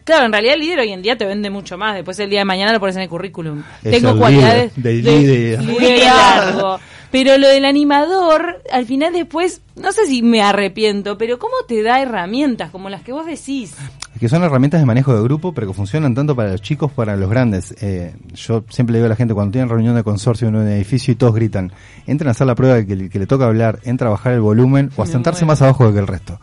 Claro, 0.06 0.26
en 0.28 0.32
realidad 0.32 0.54
el 0.54 0.62
líder 0.62 0.80
hoy 0.80 0.94
en 0.94 1.02
día 1.02 1.18
te 1.18 1.26
vende 1.26 1.50
mucho 1.50 1.78
más. 1.78 1.94
Después 1.96 2.18
el 2.20 2.30
día 2.30 2.40
de 2.40 2.46
mañana 2.46 2.72
lo 2.72 2.80
pones 2.80 2.96
en 2.96 3.02
el 3.02 3.10
currículum. 3.10 3.62
Es 3.84 3.92
Tengo 3.92 4.12
el 4.12 4.18
cualidades 4.18 4.78
líder, 4.78 5.04
de 5.04 5.12
líder. 5.20 5.62
liderazgo. 5.82 6.80
Pero 7.12 7.38
lo 7.38 7.48
del 7.48 7.66
animador, 7.66 8.62
al 8.72 8.86
final 8.86 9.14
después, 9.14 9.62
no 9.76 9.92
sé 9.92 10.06
si 10.08 10.22
me 10.22 10.42
arrepiento, 10.42 11.18
pero 11.18 11.40
¿cómo 11.40 11.56
te 11.68 11.82
da 11.82 12.02
herramientas 12.02 12.70
como 12.72 12.90
las 12.90 13.02
que 13.02 13.14
vos 13.14 13.26
decís? 13.26 13.76
que 14.20 14.30
son 14.30 14.44
herramientas 14.44 14.80
de 14.80 14.86
manejo 14.86 15.16
de 15.16 15.22
grupo, 15.22 15.54
pero 15.54 15.68
que 15.68 15.74
funcionan 15.74 16.16
tanto 16.16 16.36
para 16.36 16.52
los 16.52 16.62
chicos 16.62 16.92
como 16.92 16.96
para 16.96 17.16
los 17.16 17.30
grandes. 17.30 17.76
Eh, 17.82 18.16
yo 18.34 18.64
siempre 18.70 18.94
le 18.94 19.00
digo 19.00 19.06
a 19.06 19.10
la 19.10 19.16
gente, 19.16 19.34
cuando 19.34 19.52
tienen 19.52 19.70
reunión 19.70 19.96
de 19.96 20.04
consorcio 20.04 20.48
en 20.48 20.56
un 20.56 20.68
edificio 20.68 21.12
y 21.12 21.16
todos 21.16 21.36
gritan, 21.36 21.72
entren 22.08 22.28
a 22.28 22.32
hacer 22.32 22.48
la 22.48 22.56
prueba 22.56 22.84
que, 22.84 23.10
que 23.10 23.20
le 23.20 23.28
toca 23.28 23.46
hablar, 23.46 23.80
entra 23.84 24.08
a 24.08 24.12
bajar 24.12 24.34
el 24.34 24.42
volumen 24.42 24.92
o 24.96 25.04
a 25.04 25.06
sentarse 25.06 25.46
más 25.46 25.62
abajo 25.62 25.92
que 25.94 26.00
el 26.00 26.08
resto. 26.08 26.40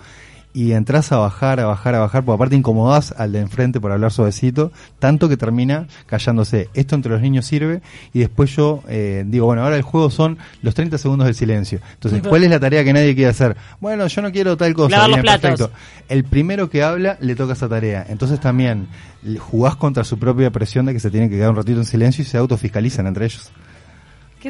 Y 0.55 0.73
entras 0.73 1.13
a 1.13 1.19
bajar, 1.19 1.61
a 1.61 1.67
bajar, 1.67 1.97
a 1.97 1.99
bajar, 1.99 2.25
porque 2.25 2.37
aparte 2.37 2.57
incomodás 2.57 3.13
al 3.19 3.33
de 3.33 3.41
enfrente 3.41 3.81
por 3.81 3.93
hablar 3.93 4.13
suavecito, 4.13 4.73
tanto 4.99 5.29
que 5.29 5.37
termina 5.37 5.89
callándose. 6.07 6.71
Esto 6.75 6.95
entre 6.95 7.13
los 7.13 7.21
niños 7.21 7.45
sirve 7.45 7.83
y 8.13 8.21
después 8.21 8.55
yo 8.55 8.83
eh, 8.89 9.25
digo, 9.27 9.47
bueno, 9.47 9.65
ahora 9.65 9.77
el 9.77 9.83
juego 9.83 10.11
son 10.11 10.39
los 10.63 10.75
30 10.75 10.97
segundos 10.97 11.27
del 11.27 11.35
silencio. 11.35 11.81
Entonces, 11.95 12.23
¿cuál 12.23 12.45
es 12.45 12.51
la 12.51 12.61
tarea 12.61 12.85
que 12.85 12.93
nadie 12.93 13.15
quiere 13.15 13.31
hacer? 13.31 13.57
Bueno, 13.81 14.07
yo 14.07 14.23
no 14.23 14.31
quiero 14.31 14.57
tal 14.57 14.73
cosa. 14.75 15.07
Bien, 15.09 15.23
perfecto. 15.23 15.71
El 16.09 16.25
primero 16.25 16.71
que 16.71 16.83
habla 16.83 17.19
le 17.21 17.35
toca 17.35 17.55
esa 17.55 17.69
tarea. 17.69 18.07
Entonces 18.09 18.39
también 18.39 18.87
jugás 19.39 19.77
contra 19.77 20.05
su 20.05 20.19
propia 20.19 20.51
presión 20.51 20.87
de 20.87 20.93
que 20.93 21.01
se 21.01 21.11
tienen 21.11 21.31
que 21.31 21.37
quedar 21.37 21.51
un 21.51 21.57
ratito 21.57 21.79
en 21.79 21.85
silencio 21.85 22.23
y 22.23 22.27
se 22.27 22.39
autofiscalizan 22.39 23.07
entre 23.07 23.27
ellos. 23.27 23.51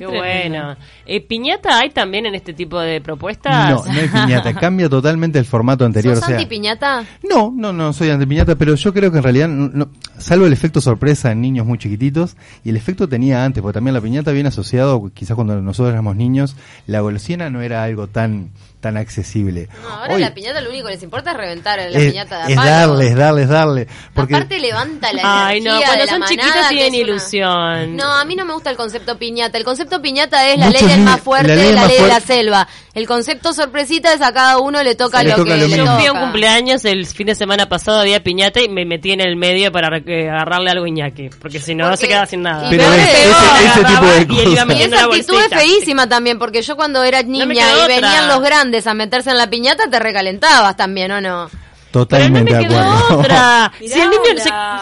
Qué, 0.00 0.06
bueno. 0.06 0.76
Eh, 1.06 1.20
¿Piñata 1.20 1.78
hay 1.78 1.90
también 1.90 2.26
en 2.26 2.34
este 2.34 2.52
tipo 2.52 2.78
de 2.80 3.00
propuestas? 3.00 3.70
No, 3.70 3.84
no 3.92 4.00
hay 4.00 4.08
piñata. 4.08 4.54
Cambia 4.60 4.88
totalmente 4.88 5.38
el 5.38 5.44
formato 5.44 5.84
anterior. 5.84 6.14
¿Sos 6.14 6.24
o 6.24 6.26
sea, 6.26 6.36
anti-piñata? 6.36 7.04
No, 7.28 7.52
no, 7.54 7.72
no 7.72 7.92
soy 7.92 8.10
anti 8.10 8.26
piñata, 8.26 8.56
pero 8.56 8.74
yo 8.74 8.92
creo 8.92 9.10
que 9.10 9.18
en 9.18 9.22
realidad, 9.22 9.48
no- 9.48 9.70
no- 9.72 9.88
salvo 10.18 10.46
el 10.46 10.52
efecto 10.52 10.80
sorpresa 10.80 11.32
en 11.32 11.40
niños 11.40 11.66
muy 11.66 11.78
chiquititos, 11.78 12.36
y 12.64 12.70
el 12.70 12.76
efecto 12.76 13.08
tenía 13.08 13.44
antes, 13.44 13.62
porque 13.62 13.74
también 13.74 13.94
la 13.94 14.00
piñata 14.00 14.32
viene 14.32 14.48
asociado, 14.48 15.10
quizás 15.12 15.34
cuando 15.34 15.60
nosotros 15.60 15.92
éramos 15.92 16.16
niños, 16.16 16.56
la 16.86 17.00
golosina 17.00 17.50
no 17.50 17.60
era 17.62 17.82
algo 17.84 18.06
tan 18.06 18.50
tan 18.84 18.98
accesible. 18.98 19.66
No, 19.82 19.88
ahora 19.88 20.14
Hoy 20.14 20.20
la 20.20 20.34
piñata 20.34 20.60
lo 20.60 20.68
único 20.68 20.88
que 20.88 20.92
les 20.94 21.02
importa 21.02 21.30
es 21.30 21.36
reventar 21.38 21.78
la 21.78 21.98
es, 21.98 22.10
piñata 22.10 22.44
de 22.46 22.52
es 22.52 22.56
darles, 22.56 23.16
darles, 23.16 23.48
darles. 23.48 23.86
Porque 24.12 24.34
Aparte 24.34 24.58
levanta 24.58 25.10
la 25.14 25.46
Ay, 25.46 25.62
no, 25.62 25.70
cuando 25.80 25.92
de 25.92 26.06
la 26.06 26.12
son 26.12 26.20
que 26.22 26.36
tienen 26.68 26.88
una- 26.88 26.96
ilusión. 26.98 27.96
No, 27.96 28.12
a 28.12 28.24
mí 28.26 28.36
no 28.36 28.44
me 28.44 28.52
gusta 28.52 28.68
el 28.68 28.76
concepto 28.76 29.18
piñata. 29.18 29.56
El 29.56 29.64
concepto 29.64 30.02
piñata 30.02 30.46
es 30.50 30.58
la 30.58 30.66
Muchos 30.66 30.82
ley 30.82 30.90
del 30.90 31.00
más 31.00 31.20
fuerte, 31.22 31.48
la 31.56 31.72
la 31.82 31.86
ley 31.86 31.96
de 32.02 32.06
la 32.08 32.20
selva. 32.20 32.68
El 32.94 33.08
concepto 33.08 33.52
sorpresita 33.52 34.12
es 34.14 34.22
a 34.22 34.32
cada 34.32 34.58
uno 34.58 34.80
le 34.84 34.94
toca 34.94 35.22
le 35.24 35.30
lo 35.30 35.36
toca 35.36 35.50
que 35.50 35.56
lo 35.56 35.62
le 35.66 35.66
mismo. 35.76 35.84
Yo 35.84 35.96
fui 35.96 36.06
a 36.06 36.12
un 36.12 36.20
cumpleaños 36.20 36.84
el 36.84 37.06
fin 37.06 37.26
de 37.26 37.34
semana 37.34 37.68
pasado, 37.68 37.98
había 38.00 38.22
piñata 38.22 38.60
y 38.62 38.68
me 38.68 38.84
metí 38.84 39.10
en 39.10 39.20
el 39.20 39.34
medio 39.34 39.72
para 39.72 39.98
eh, 39.98 40.28
agarrarle 40.30 40.70
algo 40.70 40.84
a 40.84 40.88
Iñaki, 40.88 41.30
porque 41.40 41.58
si 41.58 41.74
no 41.74 41.84
Porque- 41.86 41.96
se 41.98 42.08
queda 42.08 42.24
sin 42.26 42.42
nada. 42.42 42.68
y 42.68 42.70
Pero 42.70 42.84
es- 42.92 43.00
es 43.00 43.08
ese- 43.08 43.66
ese 43.66 43.84
tipo 43.84 44.06
de 44.06 44.22
y 44.22 44.26
cosas. 44.26 44.64
Y 44.64 44.66
metiendo 44.68 44.96
esa 44.96 45.06
la 45.08 45.12
actitud 45.12 45.40
es 45.40 45.48
feísima 45.48 46.08
también, 46.08 46.38
porque 46.38 46.62
yo 46.62 46.76
cuando 46.76 47.02
era 47.02 47.22
niña 47.22 47.44
y 47.72 47.74
otra. 47.74 47.86
venían 47.88 48.28
los 48.28 48.40
grandes 48.40 48.86
a 48.86 48.94
meterse 48.94 49.30
en 49.30 49.38
la 49.38 49.50
piñata, 49.50 49.90
te 49.90 49.98
recalentabas 49.98 50.76
también, 50.76 51.10
¿o 51.10 51.20
no? 51.20 51.50
Pero 51.50 52.00
no 52.02 52.06
totalmente 52.08 52.52
me 52.52 52.58
de 52.58 52.66
quedó 52.68 52.80
acuerdo. 52.80 53.18
otra. 53.20 53.72
Mirá 53.80 53.92
si 53.94 54.00
el 54.00 54.10
niño 54.10 54.22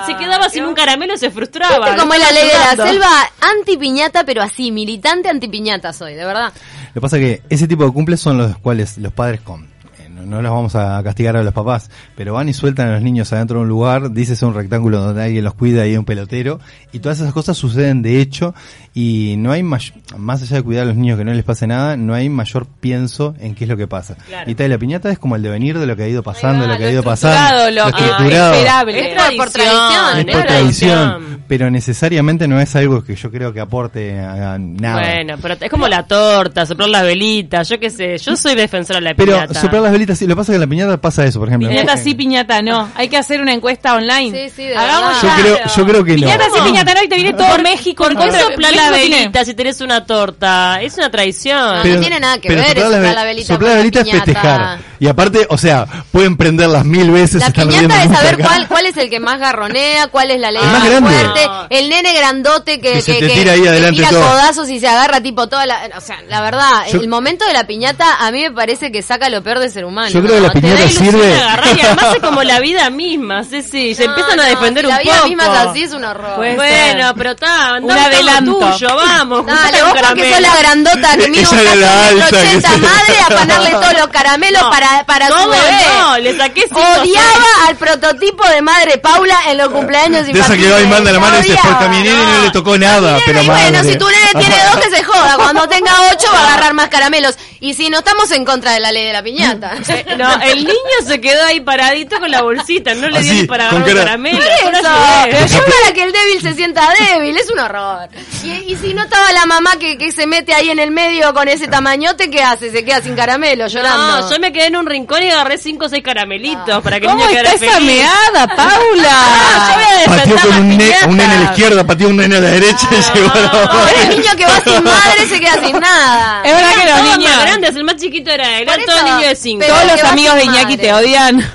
se, 0.07 0.17
quedaba 0.17 0.49
sin 0.49 0.65
un 0.65 0.75
caramelo, 0.75 1.17
se 1.19 1.31
frustraba. 1.31 1.79
Viste 1.87 2.01
como 2.01 2.15
es 2.15 2.21
la 2.21 2.31
ley 2.33 2.47
de 2.47 2.53
la 2.77 2.87
selva, 2.87 3.31
anti-piñata, 3.41 4.25
pero 4.25 4.43
así, 4.43 4.71
militante 4.71 5.29
anti-piñata 5.29 5.93
soy, 5.93 6.15
de 6.15 6.25
verdad. 6.25 6.53
Lo 6.93 7.01
que 7.01 7.01
pasa 7.01 7.19
que 7.19 7.43
ese 7.49 7.67
tipo 7.67 7.85
de 7.85 7.91
cumples 7.91 8.21
son 8.21 8.37
los 8.37 8.59
cuales 8.59 8.99
los 8.99 9.15
padres 9.15 9.41
con 9.41 9.63
eh, 9.99 10.09
no 10.11 10.43
los 10.43 10.53
vamos 10.53 10.75
a 10.77 11.03
castigar 11.03 11.37
a 11.39 11.43
los 11.43 11.55
papás, 11.55 11.91
pero 12.15 12.35
van 12.35 12.51
y 12.51 12.53
sueltan 12.53 12.89
a 12.89 12.93
los 12.93 13.03
niños 13.03 13.33
adentro 13.33 13.59
de 13.59 13.63
un 13.63 13.69
lugar, 13.71 14.13
dices 14.13 14.43
un 14.43 14.53
rectángulo 14.53 15.01
donde 15.01 15.23
alguien 15.23 15.43
los 15.43 15.55
cuida 15.55 15.87
y 15.87 15.91
hay 15.91 15.97
un 15.97 16.05
pelotero, 16.05 16.61
y 16.93 16.99
todas 16.99 17.19
esas 17.21 17.33
cosas 17.33 17.57
suceden 17.57 18.03
de 18.03 18.21
hecho, 18.21 18.55
y 18.95 19.37
no 19.39 19.53
hay 19.53 19.63
may- 19.63 19.93
más 20.19 20.43
allá 20.43 20.57
de 20.57 20.63
cuidar 20.63 20.83
a 20.83 20.87
los 20.87 20.97
niños 20.97 21.17
que 21.19 21.25
no 21.25 21.33
les 21.33 21.45
pase 21.45 21.67
nada, 21.67 21.97
no 21.97 22.13
hay 22.15 22.29
mayor 22.29 22.67
pienso 22.81 23.35
en 23.41 23.55
qué 23.55 23.65
es 23.65 23.71
lo 23.71 23.77
que 23.77 23.87
pasa. 23.87 24.17
Claro. 24.29 24.51
Y 24.51 24.55
tal, 24.55 24.69
la 24.71 24.77
piñata 24.79 25.11
es 25.11 25.19
como 25.19 25.35
el 25.37 25.43
devenir 25.43 25.79
de 25.79 25.87
lo 25.87 25.97
que 25.97 26.03
ha 26.03 26.09
ido 26.09 26.23
pasando, 26.23 26.67
lo 26.67 26.77
que 26.77 26.83
ha 26.85 26.87
lo 26.89 26.93
ido 26.93 27.03
pasando, 27.03 27.71
lo 27.71 27.85
que 27.93 28.03
estructurado. 28.05 28.53
es 28.53 28.59
esperable. 28.59 29.01
Es 29.01 29.07
Es 29.07 29.15
tradición, 29.15 29.37
por 29.39 29.51
tradición, 29.51 30.19
Es 30.29 30.35
por 30.37 30.45
tradición. 30.45 31.43
pero 31.49 31.71
necesariamente 31.71 32.47
no 32.49 32.61
es 32.61 32.77
algo 32.77 33.03
que 33.03 33.15
yo 33.17 33.31
creo 33.31 33.53
que 33.53 33.61
aporte 33.61 34.19
a 34.21 34.59
nada. 34.59 35.01
Bueno, 35.01 35.35
pero 35.41 35.55
es 35.61 35.71
como 35.71 35.89
la 35.89 36.07
torta, 36.07 36.67
soplar 36.67 36.89
las 36.91 37.03
velitas, 37.05 37.69
yo 37.69 37.79
qué 37.81 37.89
sé, 37.91 38.19
yo 38.19 38.37
soy 38.37 38.55
defensora 38.55 38.99
de 39.01 39.05
la 39.07 39.15
Pero 39.15 39.33
piñata. 39.35 39.61
soplar 39.61 39.83
las 39.83 39.93
velitas, 39.93 40.19
sí, 40.19 40.27
lo 40.27 40.35
que 40.35 40.37
pasa 40.37 40.53
es 40.53 40.59
que 40.59 40.63
en 40.63 40.69
la 40.69 40.71
piñata 40.71 41.01
pasa 41.01 41.25
eso, 41.25 41.39
por 41.39 41.49
ejemplo. 41.49 41.69
Piñata 41.71 41.97
sí, 41.97 42.15
piñata 42.15 42.61
no. 42.63 42.89
Hay 42.95 43.09
que 43.09 43.17
hacer 43.17 43.41
una 43.41 43.53
encuesta 43.55 43.95
online. 43.95 44.49
Sí, 44.49 44.55
sí, 44.57 44.65
de 44.69 44.77
Hagamos 44.77 45.23
Yo 45.23 45.29
creo, 45.41 45.57
yo 45.77 45.87
creo 45.87 46.05
que 46.05 46.11
no. 46.13 46.17
Piñata 46.17 46.45
sí, 46.55 46.61
piñata 46.65 46.95
no. 46.95 47.03
Y 47.05 47.09
te 47.09 47.17
viene 47.17 47.33
todo 47.33 47.59
México. 47.63 48.03
¿Por 48.05 48.13
en 48.13 48.19
qué 48.19 48.25
contra- 48.25 48.57
tiene- 48.91 49.17
velita 49.19 49.45
si 49.45 49.55
tenés 49.55 49.81
una 49.81 50.05
torta? 50.05 50.81
Es 50.83 50.97
una 50.97 51.11
traición. 51.11 51.59
No, 51.79 51.85
no 51.85 52.01
tiene 52.01 52.21
nada 52.21 52.39
que 52.39 52.49
ver 52.49 52.59
soplar 52.69 52.79
eso, 52.79 52.99
la, 53.01 53.13
la 53.13 53.25
velita 53.25 53.47
soplar 53.55 53.69
la 53.71 53.75
la 53.75 53.79
velita 53.79 54.01
es 54.01 54.11
festejar. 54.11 54.79
Y 54.99 55.09
aparte, 55.09 55.47
o 55.51 55.59
sea, 55.59 55.87
pueden 56.13 56.37
prenderlas 56.37 56.85
mil 56.85 57.11
veces. 57.11 57.41
La 57.43 57.51
piñata 57.51 58.05
es 58.05 58.11
saber 58.13 58.39
cuál, 58.39 58.69
cuál 58.69 58.87
es 58.87 58.97
el 58.97 59.11
que 59.11 59.19
más 59.21 59.39
garronea, 59.41 60.07
cuál 60.09 60.31
es 60.31 60.41
la 60.41 60.51
ley 60.53 60.63
El 60.63 61.01
más 61.01 61.11
fuerte, 61.13 61.49
el 61.71 61.89
nene 61.89 62.13
grandote 62.15 62.81
que, 62.81 62.93
Que 62.93 63.03
se 63.03 63.15
te 63.15 63.29
tira 63.29 63.53
ahí 63.53 63.63
que 63.63 63.69
adelante 63.69 63.97
tira 63.97 64.11
todo. 64.11 64.21
codazos 64.23 64.69
y 64.71 64.79
se 64.81 64.87
agarra 64.89 65.21
tipo 65.21 65.49
toda 65.49 65.67
la... 65.67 65.91
O 65.97 66.01
sea, 66.01 66.21
la 66.29 66.41
verdad, 66.41 66.71
Yo- 66.93 67.01
el 67.01 67.09
momento 67.09 67.45
de 67.47 67.53
la 67.53 67.67
piñata 67.67 68.25
a 68.25 68.31
mí 68.31 68.43
me 68.43 68.53
parece 68.53 68.93
que 68.93 69.03
saca 69.03 69.29
lo 69.29 69.43
peor 69.43 69.59
del 69.59 69.71
ser 69.73 69.85
humano. 69.85 70.09
Yo 70.11 70.23
creo 70.23 70.37
que 70.37 70.41
la 70.41 70.53
piñata 70.53 70.75
da 70.77 70.85
ilusión 70.85 71.07
sirve- 71.15 71.41
Agarrar 71.41 71.77
y 71.77 71.81
además 71.81 72.07
es 72.15 72.21
como 72.23 72.43
la 72.45 72.61
vida 72.61 72.91
misma, 72.91 73.45
sí, 73.45 73.63
sí, 73.63 73.95
se 73.95 74.07
No, 74.07 74.11
empiezan 74.15 74.41
a 74.41 74.45
defender 74.45 74.85
si 74.85 74.91
un 74.91 74.97
la 74.97 75.03
vida 75.03 75.15
poco. 75.17 75.29
misma 75.29 75.45
es 75.45 75.59
así, 75.69 75.83
es 75.83 75.93
un 75.93 76.05
horror. 76.05 76.37
Bueno, 76.37 77.13
pero 77.17 77.31
está, 77.33 77.79
Un 77.81 77.91
adelanto. 77.91 78.72
Tuyo, 78.73 78.97
vamos. 78.97 79.47
Dale, 79.47 79.83
vos 79.83 79.93
porque 80.09 80.33
sos 80.33 80.41
la 80.41 80.57
grandota 80.57 81.17
que 81.17 81.29
mide 81.29 81.47
un 81.49 81.57
metro 81.57 82.39
ochenta 82.39 82.71
madre 82.79 83.19
a 83.21 83.27
afanarle 83.27 83.71
todos 83.73 83.93
los 83.99 84.07
caramelos 84.09 84.63
No, 84.63 84.71
para, 84.71 85.05
para 85.05 85.29
su 85.29 85.35
¿cómo 85.35 85.49
bebé. 85.49 85.77
no? 85.99 86.19
Le 86.19 86.37
saqué 86.37 86.63
cinco, 86.69 86.81
Odiaba 87.01 87.45
al 87.69 87.77
prototipo 87.77 88.47
de 88.49 88.63
madre 88.63 88.99
Paula 88.99 89.39
en 89.49 89.59
los 89.59 89.69
cumpleaños 89.69 90.27
De 90.27 90.39
esa 90.39 90.57
que 90.57 90.71
va 90.71 90.81
y 90.81 90.87
manda 90.87 91.13
la 91.13 91.21
mano 91.21 91.39
y 91.39 91.43
dice, 91.43 91.59
nene 91.91 92.11
no, 92.11 92.43
le 92.45 92.51
tocó 92.51 92.77
nada, 92.79 93.13
Nene, 93.13 93.23
pero 93.27 93.43
y 93.43 93.47
bueno, 93.47 93.83
si 93.85 93.97
tu 93.97 94.07
nene 94.09 94.29
tiene 94.39 94.57
dos, 94.73 94.85
que 94.85 94.91
se 94.97 95.03
joda. 95.05 95.37
Cuando 95.37 95.69
tenga 95.69 95.93
ocho, 96.13 96.29
va 96.33 96.41
a 96.41 96.47
agarrar 96.49 96.75
más 96.75 96.89
caramelos. 96.89 97.37
Y 97.61 97.75
si 97.75 97.89
no 97.91 97.99
estamos 97.99 98.31
en 98.33 98.45
contra 98.45 98.73
de 98.73 98.81
la 98.81 98.91
ley 98.93 99.07
de 99.07 99.13
la 99.13 99.23
piñata. 99.23 99.73
Eh, 99.93 100.17
No, 100.17 100.41
el 100.43 100.65
niño 100.65 100.97
se 101.07 101.21
quedó 101.21 101.45
ahí 101.45 101.61
paradito 101.61 102.19
con 102.19 102.31
la 102.31 102.43
bolsita, 102.43 102.95
no 102.95 103.09
le 103.09 103.21
dio 103.21 103.35
ni 103.35 103.45
para 103.45 103.69
agarrar 103.69 103.89
un 103.89 103.95
caramelo. 103.97 104.39
Por 104.39 104.75
eso, 104.75 104.89
pero 105.25 105.47
yo 105.47 105.59
para 105.65 105.93
que 105.95 106.03
el 106.03 106.13
débil 106.13 106.41
se 106.43 106.55
sienta 106.55 106.89
débil, 106.99 107.37
es 107.37 107.51
un 107.51 107.59
horror. 107.59 108.09
Y, 108.43 108.49
y 108.67 108.77
si 108.77 108.95
no 108.95 109.03
estaba 109.03 109.33
la 109.33 109.47
mamá 109.47 109.73
que, 109.79 109.99
que 109.99 110.13
se 110.13 110.27
mete 110.27 110.55
ahí 110.55 110.71
en 110.71 110.79
el 110.79 110.91
medio 110.91 111.33
con 111.35 111.49
ese 111.49 111.69
tamañote, 111.69 112.31
¿qué 112.31 112.43
hace? 112.43 112.71
Se 112.71 112.85
queda 112.85 113.01
sin 113.03 113.15
caramelo, 113.17 113.67
llorando. 113.67 114.21
No, 114.23 114.31
yo 114.31 114.39
me 114.41 114.53
quedé 114.53 114.67
en 114.67 114.77
un 114.77 114.87
rincón 114.87 115.23
y 115.23 115.31
agarré 115.31 115.59
cinco 115.59 115.87
o 115.87 115.89
seis 115.89 116.03
caramelitos 116.03 116.83
para 116.83 116.99
que 117.01 117.07
el 117.07 117.13
¿Cómo 117.13 117.25
niño 117.25 117.31
quedara 117.31 117.53
está 117.53 117.67
esa 117.67 117.75
feliz. 117.77 117.97
meada, 117.99 118.43
Ah, 118.49 118.49
yo 118.49 118.57
Paula? 118.57 119.75
voy 119.75 119.85
a 119.85 119.99
defender 119.99 120.35
Pateó 120.37 120.51
con 120.51 120.61
un, 120.61 120.69
ne- 120.79 120.97
un 121.09 121.17
nene 121.17 121.35
a 121.35 121.39
la 121.39 121.45
izquierda, 121.45 121.85
pateó 121.87 122.09
un 122.09 122.17
nene 122.17 122.37
a 122.37 122.41
la 122.41 122.51
derecha 122.51 122.89
y 122.91 123.19
llegó 123.19 123.33
a 123.33 123.39
la 123.41 123.47
No, 123.53 123.65
mamá. 123.67 123.91
el 124.03 124.09
niño 124.11 124.31
que 124.37 124.45
va 124.47 124.61
sin 124.61 124.85
madre 124.85 125.29
se 125.29 125.41
queda 125.41 125.65
sin 125.65 125.81
nada. 125.81 126.43
Es 126.45 126.55
verdad 126.55 126.75
que 126.75 126.91
los 126.91 127.03
niños, 127.19 127.31
más 127.37 127.45
grandes, 127.45 127.77
el 127.77 127.85
más 127.85 127.97
chiquito 127.97 128.31
era 128.31 128.45
todos 128.65 128.79
eso, 128.79 129.05
niños 129.05 129.29
de 129.29 129.37
cinco. 129.37 129.65
pero- 129.67 129.75
todos 129.75 129.93
los 129.93 130.05
amigos 130.11 130.35
de 130.37 130.45
Iñaki 130.45 130.63
madre. 130.65 130.77
te 130.79 130.93
odian. 130.93 131.53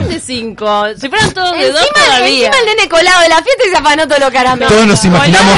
Si 0.00 0.06
eran 0.06 0.08
de 0.08 0.20
cinco, 0.20 0.84
si 0.96 1.08
fueran 1.08 1.32
todos 1.32 1.58
de 1.58 1.72
dos 1.72 1.88
todavía. 1.94 2.46
encima 2.48 2.56
el 2.58 2.76
nene 2.76 2.88
colado 2.88 3.22
de 3.22 3.28
la 3.28 3.42
fiesta 3.42 3.62
y 3.66 3.70
se 3.70 3.76
afanó 3.76 4.06
todos 4.06 4.20
los 4.20 4.30
caramelos. 4.30 4.72
Todos 4.72 4.86
nos 4.86 5.04
imaginamos 5.04 5.56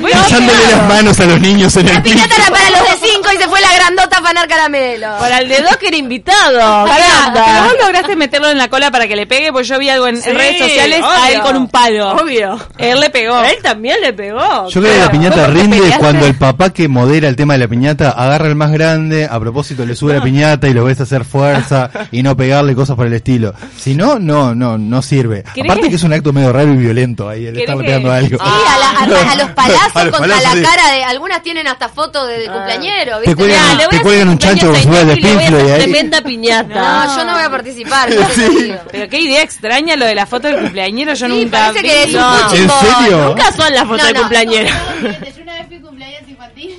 no, 0.00 0.08
echándole 0.08 0.66
las 0.70 0.88
manos 0.88 1.20
a 1.20 1.24
los 1.24 1.40
niños 1.40 1.76
en 1.76 1.88
el 1.88 1.94
La 1.94 2.02
piñata 2.02 2.28
piso. 2.34 2.40
era 2.42 2.50
para 2.50 2.70
los 2.70 2.80
de 2.80 3.08
cinco 3.08 3.28
y 3.34 3.36
se 3.38 3.48
fue 3.48 3.60
la 3.60 3.74
grandota 3.74 4.16
a 4.16 4.20
afanar 4.20 4.48
caramelo. 4.48 5.08
Para 5.18 5.38
el 5.38 5.48
de 5.48 5.62
Docker 5.62 5.94
invitado. 5.94 6.84
¿Qué 6.84 6.90
Pará, 6.90 7.26
onda? 7.28 7.44
pero 7.44 7.64
vos 7.64 7.74
lograste 7.86 8.16
meterlo 8.16 8.50
en 8.50 8.58
la 8.58 8.68
cola 8.68 8.90
para 8.90 9.06
que 9.08 9.16
le 9.16 9.26
pegue, 9.26 9.52
porque 9.52 9.68
yo 9.68 9.78
vi 9.78 9.88
algo 9.88 10.06
en, 10.06 10.20
Sí, 10.20 10.30
redes 10.30 10.58
sociales 10.58 11.00
a 11.02 11.30
él 11.30 11.40
con 11.40 11.56
un 11.56 11.68
palo. 11.68 12.12
Obvio. 12.12 12.58
Él 12.78 13.00
le 13.00 13.10
pegó. 13.10 13.42
Él 13.42 13.56
también 13.62 14.00
le 14.00 14.12
pegó. 14.12 14.68
Yo 14.68 14.80
creo 14.80 14.92
que 14.94 15.00
la 15.00 15.10
piñata 15.10 15.36
¿Vos 15.36 15.44
por 15.46 15.54
qué 15.54 15.60
rinde 15.60 15.94
cuando 15.98 16.26
el 16.26 16.34
papá 16.34 16.70
que 16.70 16.88
modera 16.88 17.28
el 17.28 17.36
tema 17.36 17.54
de 17.54 17.60
la 17.60 17.68
piñata 17.68 18.10
agarra 18.10 18.48
el 18.48 18.54
más 18.54 18.70
grande, 18.70 19.26
a 19.30 19.38
propósito 19.40 19.84
le 19.86 19.94
sube 19.94 20.14
la 20.14 20.22
piñata 20.22 20.68
y 20.68 20.74
lo 20.74 20.84
ves 20.84 21.00
hacer 21.00 21.24
fuerza 21.24 21.90
y 22.12 22.22
no 22.22 22.36
pegarle 22.36 22.74
cosas 22.74 22.96
por 22.96 23.06
el 23.06 23.12
estilo. 23.14 23.54
Si 23.80 23.94
no, 23.94 24.18
no, 24.18 24.54
no, 24.54 24.76
no 24.76 25.00
sirve. 25.02 25.42
¿Querés 25.54 25.70
Aparte 25.70 25.88
que- 25.88 25.96
es 25.96 26.02
un 26.02 26.12
acto 26.12 26.32
medio 26.32 26.52
raro 26.52 26.72
y 26.74 26.76
violento 26.76 27.28
ahí, 27.28 27.46
el 27.46 27.54
¿Querés 27.54 27.60
estarle 27.62 27.82
que- 27.82 27.88
pegando 27.88 28.12
algo. 28.12 28.38
Sí, 28.38 28.44
a, 28.44 28.78
la- 28.78 28.90
a- 28.90 29.32
a 29.32 29.36
los 29.36 29.50
palazos 29.50 29.96
A 29.96 30.04
los 30.04 30.16
contra 30.16 30.34
palazos, 30.36 30.44
la 30.44 30.52
sí. 30.52 30.62
cara 30.76 30.92
de. 30.92 31.04
Algunas 31.04 31.42
tienen 31.42 31.66
hasta 31.66 31.88
fotos 31.88 32.28
del 32.28 32.48
Ah. 32.48 32.52
cumpleañero, 32.52 33.14
Te 33.20 33.26
¿viste? 33.28 33.36
cuelgan- 33.36 33.76
le 33.78 33.86
voy 33.86 33.96
te 33.96 34.02
cuelgan 34.02 34.28
un 34.28 34.38
chancho 34.38 34.70
a 34.70 34.76
si 34.76 34.86
fuera 34.86 35.02
Iñaki 35.14 35.26
y 35.26 35.26
ahí. 35.56 35.78
Tremenda 35.80 36.20
piñata. 36.22 37.06
No, 37.06 37.16
yo 37.16 37.24
no 37.24 37.32
voy 37.34 37.42
a 37.42 37.50
participar. 37.50 38.10
te 38.10 38.48
digo. 38.50 38.74
Pero 38.92 39.08
qué 39.08 39.20
idea 39.20 39.42
extraña 39.42 39.96
lo 39.96 40.04
de 40.04 40.14
la 40.14 40.26
foto 40.26 40.48
del 40.48 40.58
cumpleañero, 40.60 41.14
yo 41.14 41.26
Sí, 41.26 41.32
nunca 41.44 41.58
parece 41.72 41.82
vi. 41.82 41.88
que 41.88 42.02
es 42.02 42.08
un 42.14 42.20
No. 42.20 42.36
¿En 42.54 42.70
serio? 42.70 43.28
Nunca 43.28 43.52
son 43.52 43.72
las 43.72 43.82
fotos 43.84 43.98
No, 43.98 44.04
del 44.06 44.14
no. 44.14 44.20
cumpleañero. 44.20 44.68
Yo 44.68 45.42
una 45.42 45.54
vez 45.54 45.66
fui 45.68 45.80
cumpleaños 45.80 46.20
infantil 46.28 46.70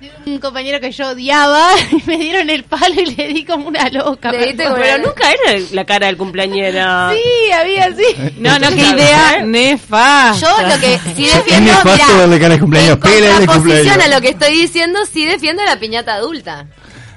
de 0.00 0.10
un 0.32 0.38
compañero 0.38 0.80
que 0.80 0.90
yo 0.92 1.08
odiaba 1.08 1.68
y 1.90 2.02
me 2.06 2.16
dieron 2.16 2.50
el 2.50 2.64
palo 2.64 3.00
y 3.00 3.06
le 3.14 3.28
di 3.28 3.44
como 3.44 3.68
una 3.68 3.88
loca. 3.88 4.32
Le 4.32 4.38
me 4.38 4.46
diste 4.46 4.62
acuerdo. 4.64 4.82
como 4.82 4.92
Pero 4.92 5.06
nunca 5.08 5.30
era 5.30 5.64
la 5.72 5.84
cara 5.84 6.06
del 6.06 6.16
cumpleañero. 6.16 7.10
Sí, 7.20 7.52
había 7.52 7.84
así. 7.86 8.32
No, 8.38 8.58
no, 8.58 8.68
qué 8.70 8.88
idea 8.88 9.42
nefasta. 9.44 10.40
Yo 10.40 10.68
lo 10.68 10.80
que 10.80 10.98
sí 11.14 11.24
Es 11.26 11.34
defiendo, 11.34 11.72
nefasto 11.72 12.06
mirá, 12.06 12.18
darle 12.18 12.38
cara 12.40 12.54
de 12.54 12.60
cumpleaños, 12.60 12.92
en 12.94 13.00
pégale 13.00 13.20
de 13.20 13.32
contraposición 13.32 13.62
cumpleaños. 13.62 14.04
a 14.04 14.08
lo 14.08 14.20
que 14.20 14.28
estoy 14.28 14.52
diciendo, 14.52 15.00
sí 15.10 15.24
defiendo 15.26 15.64
la 15.64 15.78
piñata 15.78 16.14
adulta. 16.14 16.66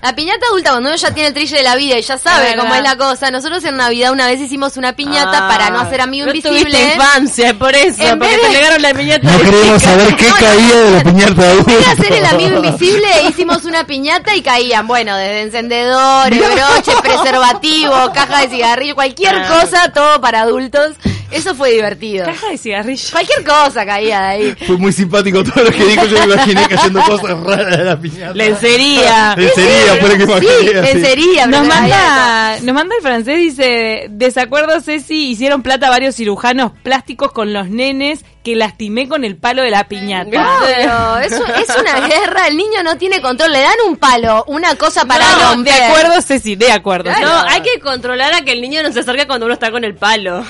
La 0.04 0.14
piñata 0.14 0.46
adulta, 0.50 0.72
cuando 0.72 0.90
uno 0.90 0.98
ya 0.98 1.12
tiene 1.14 1.30
el 1.30 1.34
trille 1.34 1.56
de 1.58 1.64
la 1.64 1.76
vida 1.78 1.98
y 1.98 2.02
ya 2.02 2.18
sabe 2.18 2.50
Es 2.52 2.56
cómo 2.58 2.76
es 2.76 2.84
la 2.84 2.98
cosa. 2.98 3.32
Nosotros 3.32 3.64
en 3.64 3.78
Navidad 3.78 4.12
una 4.12 4.28
vez 4.28 4.42
hicimos 4.42 4.76
una 4.76 4.94
piñata 4.98 5.46
Ah, 5.46 5.48
para 5.48 5.70
no 5.70 5.80
hacer 5.80 6.02
amigo 6.02 6.26
no 6.26 6.34
invisible. 6.36 6.78
infancia, 6.94 7.54
por 7.58 7.74
eso, 7.74 8.04
En 8.04 8.20
porque 8.20 8.34
vez 8.34 8.42
te 8.42 8.48
de- 8.48 8.54
negaron 8.54 8.82
la 8.82 8.94
piñata. 8.94 9.32
No 9.32 9.40
chica. 9.40 9.80
saber 9.80 10.16
qué 10.18 10.28
No, 10.28 10.30
no, 10.32 10.36
caía 10.46 10.76
de 10.82 10.92
la 10.92 11.04
piñata 11.04 11.42
de 11.42 11.48
adulto. 11.52 11.92
hacer 11.92 12.14
el 12.14 12.26
amigo 12.26 12.56
invisible, 12.66 13.08
hicimos 13.30 13.64
una 13.64 13.88
piñata 13.88 14.36
y 14.36 14.42
caían, 14.42 14.88
bueno, 14.88 15.16
desde 15.16 15.42
encendedores, 15.44 16.38
broches, 16.54 16.96
preservativo, 17.02 18.12
caja 18.14 18.42
de 18.42 18.50
cigarrillo, 18.50 18.96
cualquier 18.96 19.36
Ah. 19.36 19.48
cosa, 19.62 19.92
todo 19.94 20.20
para 20.20 20.42
adultos. 20.42 20.96
Eso 21.32 21.56
fue 21.56 21.72
divertido. 21.72 22.26
Caja 22.28 22.50
de 22.50 22.58
cigarrillo. 22.60 23.08
Cualquier 23.12 23.44
cosa 23.44 23.84
caía 23.88 24.20
de 24.22 24.28
ahí. 24.28 24.56
Fue 24.68 24.78
muy 24.78 24.94
simpático 24.94 25.44
todo 25.44 25.64
lo 25.64 25.72
que 25.72 25.84
dijo, 25.84 26.06
yo 26.06 26.20
me 26.28 26.34
imaginé 26.34 26.68
cayendo 26.68 27.02
cosas 27.06 27.40
raras 27.40 27.78
de 27.78 27.84
la 27.86 27.98
piñata. 28.00 28.34
Lencería. 28.36 29.36
Lencería, 29.36 29.93
que 30.00 30.26
Sí, 30.26 30.34
así. 30.34 30.74
lencería. 30.74 31.48
Nos 31.48 31.68
manda, 31.68 32.60
nos 32.62 32.74
manda 32.76 32.96
el 32.96 33.02
francés, 33.02 33.38
dice, 33.38 34.08
desacuerdo 34.10 34.80
Ceci, 34.82 35.30
hicieron 35.30 35.62
plata 35.62 35.90
varios 35.90 36.16
cirujanos 36.16 36.72
plásticos 36.84 37.32
con 37.32 37.54
los 37.54 37.70
nenes 37.70 38.26
que 38.44 38.56
lastimé 38.56 39.08
con 39.08 39.24
el 39.24 39.38
palo 39.38 39.62
de 39.62 39.72
la 39.72 39.86
piñata. 39.88 40.30
Claro, 40.30 41.18
es, 41.24 41.32
es 41.32 41.78
una 41.80 42.08
guerra, 42.08 42.48
el 42.48 42.58
niño 42.58 42.84
no 42.84 42.98
tiene 42.98 43.22
control, 43.22 43.54
le 43.54 43.62
dan 43.62 43.76
un 43.88 43.96
palo, 43.98 44.44
una 44.48 44.76
cosa 44.76 45.06
para 45.06 45.26
No, 45.56 45.64
de 45.64 45.72
acuerdo 45.72 46.22
Ceci, 46.22 46.56
de 46.56 46.72
acuerdo. 46.72 47.06
Claro. 47.06 47.26
No, 47.28 47.50
hay 47.50 47.62
que 47.62 47.80
controlar 47.80 48.34
a 48.34 48.42
que 48.42 48.52
el 48.52 48.62
niño 48.62 48.84
no 48.84 48.92
se 48.92 49.00
acerque 49.00 49.28
cuando 49.28 49.46
uno 49.46 49.54
está 49.54 49.72
con 49.72 49.84
el 49.84 49.96
palo. 49.96 50.44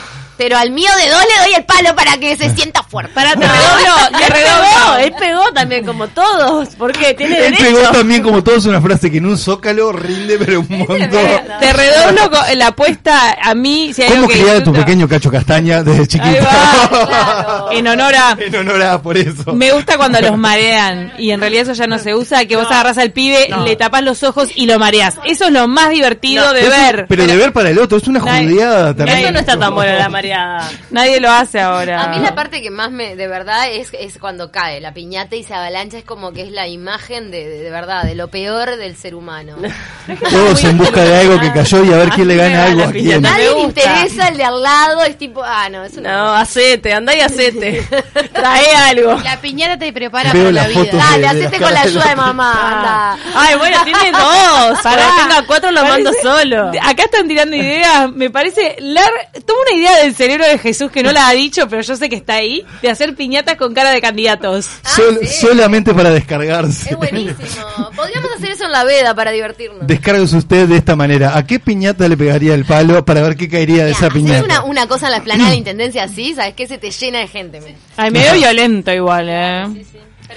Pero 0.43 0.57
al 0.57 0.71
mío 0.71 0.89
de 1.01 1.09
dos 1.09 1.21
le 1.21 1.43
doy 1.45 1.53
el 1.55 1.63
palo 1.63 1.95
para 1.95 2.17
que 2.17 2.35
se 2.35 2.53
sienta 2.53 2.83
fuerte. 2.83 3.13
Para 3.13 3.31
te 3.31 3.37
No, 3.37 3.53
redoblo, 3.53 4.17
te 4.19 4.25
te 4.25 4.29
redoblo. 4.33 4.61
redoblo. 4.61 4.97
Él 4.97 5.13
pegó 5.17 5.51
también 5.53 5.85
como 5.85 6.07
todos, 6.09 6.69
porque 6.77 7.13
tiene 7.13 7.37
Él 7.37 7.41
derecho. 7.55 7.63
pegó 7.63 7.79
también 7.93 8.21
como 8.21 8.43
todos 8.43 8.65
una 8.65 8.81
frase 8.81 9.09
que 9.09 9.19
en 9.19 9.25
un 9.25 9.37
zócalo 9.37 9.93
rinde 9.93 10.37
pero 10.37 10.59
un 10.59 10.67
montón. 10.69 11.09
Te 11.61 11.71
redoblo 11.71 12.29
con- 12.29 12.57
la 12.57 12.67
apuesta 12.67 13.37
a 13.41 13.55
mí. 13.55 13.93
Si 13.93 14.01
hay 14.01 14.09
¿Cómo 14.11 14.27
criar 14.27 14.57
a 14.57 14.63
tu 14.63 14.73
pequeño 14.73 15.07
cacho 15.07 15.31
castaña 15.31 15.81
desde 15.81 16.07
chiquito? 16.07 16.29
Ahí 16.29 16.39
va, 16.43 16.89
claro. 17.07 17.71
En 17.71 17.87
honor 17.87 18.15
a... 18.15 18.37
en 18.37 18.55
honor 18.55 18.81
a 18.81 19.01
por 19.01 19.17
eso. 19.17 19.53
Me 19.53 19.71
gusta 19.71 19.95
cuando 19.95 20.19
los 20.19 20.37
marean 20.37 21.13
y 21.17 21.31
en 21.31 21.39
realidad 21.39 21.63
eso 21.63 21.73
ya 21.73 21.87
no 21.87 21.99
se 21.99 22.13
usa, 22.13 22.45
que 22.45 22.57
vos 22.57 22.65
agarras 22.67 22.97
al 22.97 23.11
pibe, 23.11 23.47
le 23.63 23.75
tapas 23.77 24.03
los 24.03 24.23
ojos 24.23 24.49
y 24.55 24.65
lo 24.65 24.77
mareas. 24.77 25.15
Eso 25.23 25.45
es 25.45 25.51
lo 25.53 25.69
más 25.69 25.91
divertido 25.91 26.45
No, 26.47 26.51
de 26.53 26.67
ver. 26.67 27.05
Pero 27.07 27.25
de 27.25 27.37
ver 27.37 27.53
para 27.53 27.69
el 27.69 27.79
otro, 27.79 27.97
es 27.97 28.07
una 28.07 28.19
judeada 28.19 28.93
también. 28.93 29.19
Eso 29.19 29.31
no 29.31 29.39
está 29.39 29.57
tan 29.57 29.73
buena 29.73 29.93
la 29.95 30.09
Nadie 30.91 31.19
lo 31.21 31.31
hace 31.31 31.59
ahora. 31.59 32.03
A 32.03 32.07
mí 32.09 32.19
la 32.19 32.35
parte 32.35 32.61
que 32.61 32.69
más 32.69 32.91
me, 32.91 33.15
de 33.15 33.27
verdad, 33.27 33.71
es, 33.71 33.89
es 33.93 34.17
cuando 34.17 34.51
cae 34.51 34.81
la 34.81 34.93
piñata 34.93 35.35
y 35.35 35.43
se 35.43 35.53
avalancha, 35.53 35.97
es 35.97 36.03
como 36.03 36.31
que 36.31 36.43
es 36.43 36.51
la 36.51 36.67
imagen 36.67 37.31
de, 37.31 37.47
de, 37.47 37.59
de 37.59 37.69
verdad, 37.69 38.03
de 38.03 38.15
lo 38.15 38.27
peor 38.27 38.77
del 38.77 38.95
ser 38.95 39.15
humano. 39.15 39.55
Todos 40.29 40.63
en 40.63 40.77
busca 40.77 41.03
de 41.03 41.17
algo 41.17 41.39
que 41.39 41.51
cayó 41.51 41.83
y 41.83 41.93
a 41.93 41.97
ver 41.97 42.09
quién 42.09 42.27
le 42.27 42.35
gana 42.35 42.57
da 42.57 42.65
algo 42.65 42.83
a 42.83 42.91
quién. 42.91 43.21
Nadie 43.21 43.53
le 43.53 43.61
interesa 43.61 44.27
el 44.27 44.37
de 44.37 44.43
al 44.43 44.61
lado, 44.61 45.03
es 45.03 45.17
tipo, 45.17 45.43
ah, 45.43 45.69
no, 45.69 45.83
es 45.83 45.97
una... 45.97 46.11
No, 46.11 46.33
hacete, 46.33 46.93
andá 46.93 47.15
y 47.15 47.21
hacete. 47.21 47.87
Trae 48.33 48.75
algo. 48.75 49.17
La 49.23 49.39
piñata 49.39 49.77
te 49.77 49.93
prepara 49.93 50.31
Veo 50.33 50.45
para 50.45 50.51
la 50.51 50.67
vida. 50.67 50.91
Dale, 50.91 51.27
hacete 51.27 51.59
con 51.59 51.73
la 51.73 51.81
ayuda 51.81 52.09
de 52.09 52.15
mamá, 52.15 52.71
anda. 52.71 53.23
Ay, 53.35 53.55
bueno, 53.57 53.77
tiene 53.83 54.11
dos. 54.11 54.79
Para 54.81 55.05
que 55.05 55.21
tenga 55.21 55.43
cuatro 55.47 55.71
lo 55.71 55.83
mando 55.83 56.11
solo. 56.21 56.71
Acá 56.81 57.03
están 57.03 57.27
tirando 57.27 57.55
ideas. 57.55 58.11
Me 58.11 58.29
parece. 58.29 58.75
Lar... 58.79 59.11
Toma 59.45 59.59
una 59.67 59.77
idea 59.77 59.97
del 59.97 60.12
cerebro 60.15 60.45
de 60.47 60.57
Jesús 60.57 60.91
que 60.91 61.03
no 61.03 61.11
la 61.11 61.27
ha 61.27 61.33
dicho, 61.33 61.67
pero 61.69 61.81
yo 61.81 61.95
sé 61.95 62.09
que 62.09 62.15
está 62.15 62.35
ahí. 62.35 62.65
De 62.81 62.89
hacer 62.89 63.15
piñatas 63.15 63.55
con 63.57 63.73
cara 63.73 63.91
de 63.91 64.01
candidatos. 64.01 64.65
Sol- 64.83 65.19
Ah, 65.21 65.25
sí. 65.25 65.41
Solamente 65.41 65.93
para 65.93 66.09
descargarse. 66.11 66.91
Es 66.91 66.97
buenísimo. 66.97 67.91
Podríamos 67.95 68.31
hacer 68.37 68.51
eso 68.51 68.65
en 68.65 68.71
la 68.71 68.83
veda 68.83 69.13
para 69.15 69.31
divertirnos. 69.31 69.85
Descárguese 69.87 70.37
usted 70.37 70.67
de 70.67 70.77
esta 70.77 70.95
manera. 70.95 71.37
¿A 71.37 71.45
qué 71.45 71.59
piñata 71.59 72.07
le 72.07 72.17
pegaría 72.17 72.53
el 72.53 72.65
palo 72.65 73.03
para 73.05 73.21
ver 73.21 73.35
qué 73.35 73.47
caería 73.49 73.85
de 73.85 73.91
esa 73.91 74.09
piñata? 74.09 74.43
una, 74.43 74.63
una 74.63 74.87
cosa 74.87 75.07
en 75.07 75.11
la 75.11 75.17
explanada 75.17 75.49
de 75.49 75.55
la 75.55 75.59
intendencia 75.59 76.03
así, 76.03 76.33
¿sabes 76.35 76.53
qué? 76.55 76.67
Se 76.67 76.77
te 76.77 76.91
llena 76.91 77.19
de 77.19 77.27
gente. 77.27 77.59
Ay, 77.97 78.11
medio 78.11 78.33
violento 78.33 78.91
igual, 78.93 79.27
eh. 79.29 79.85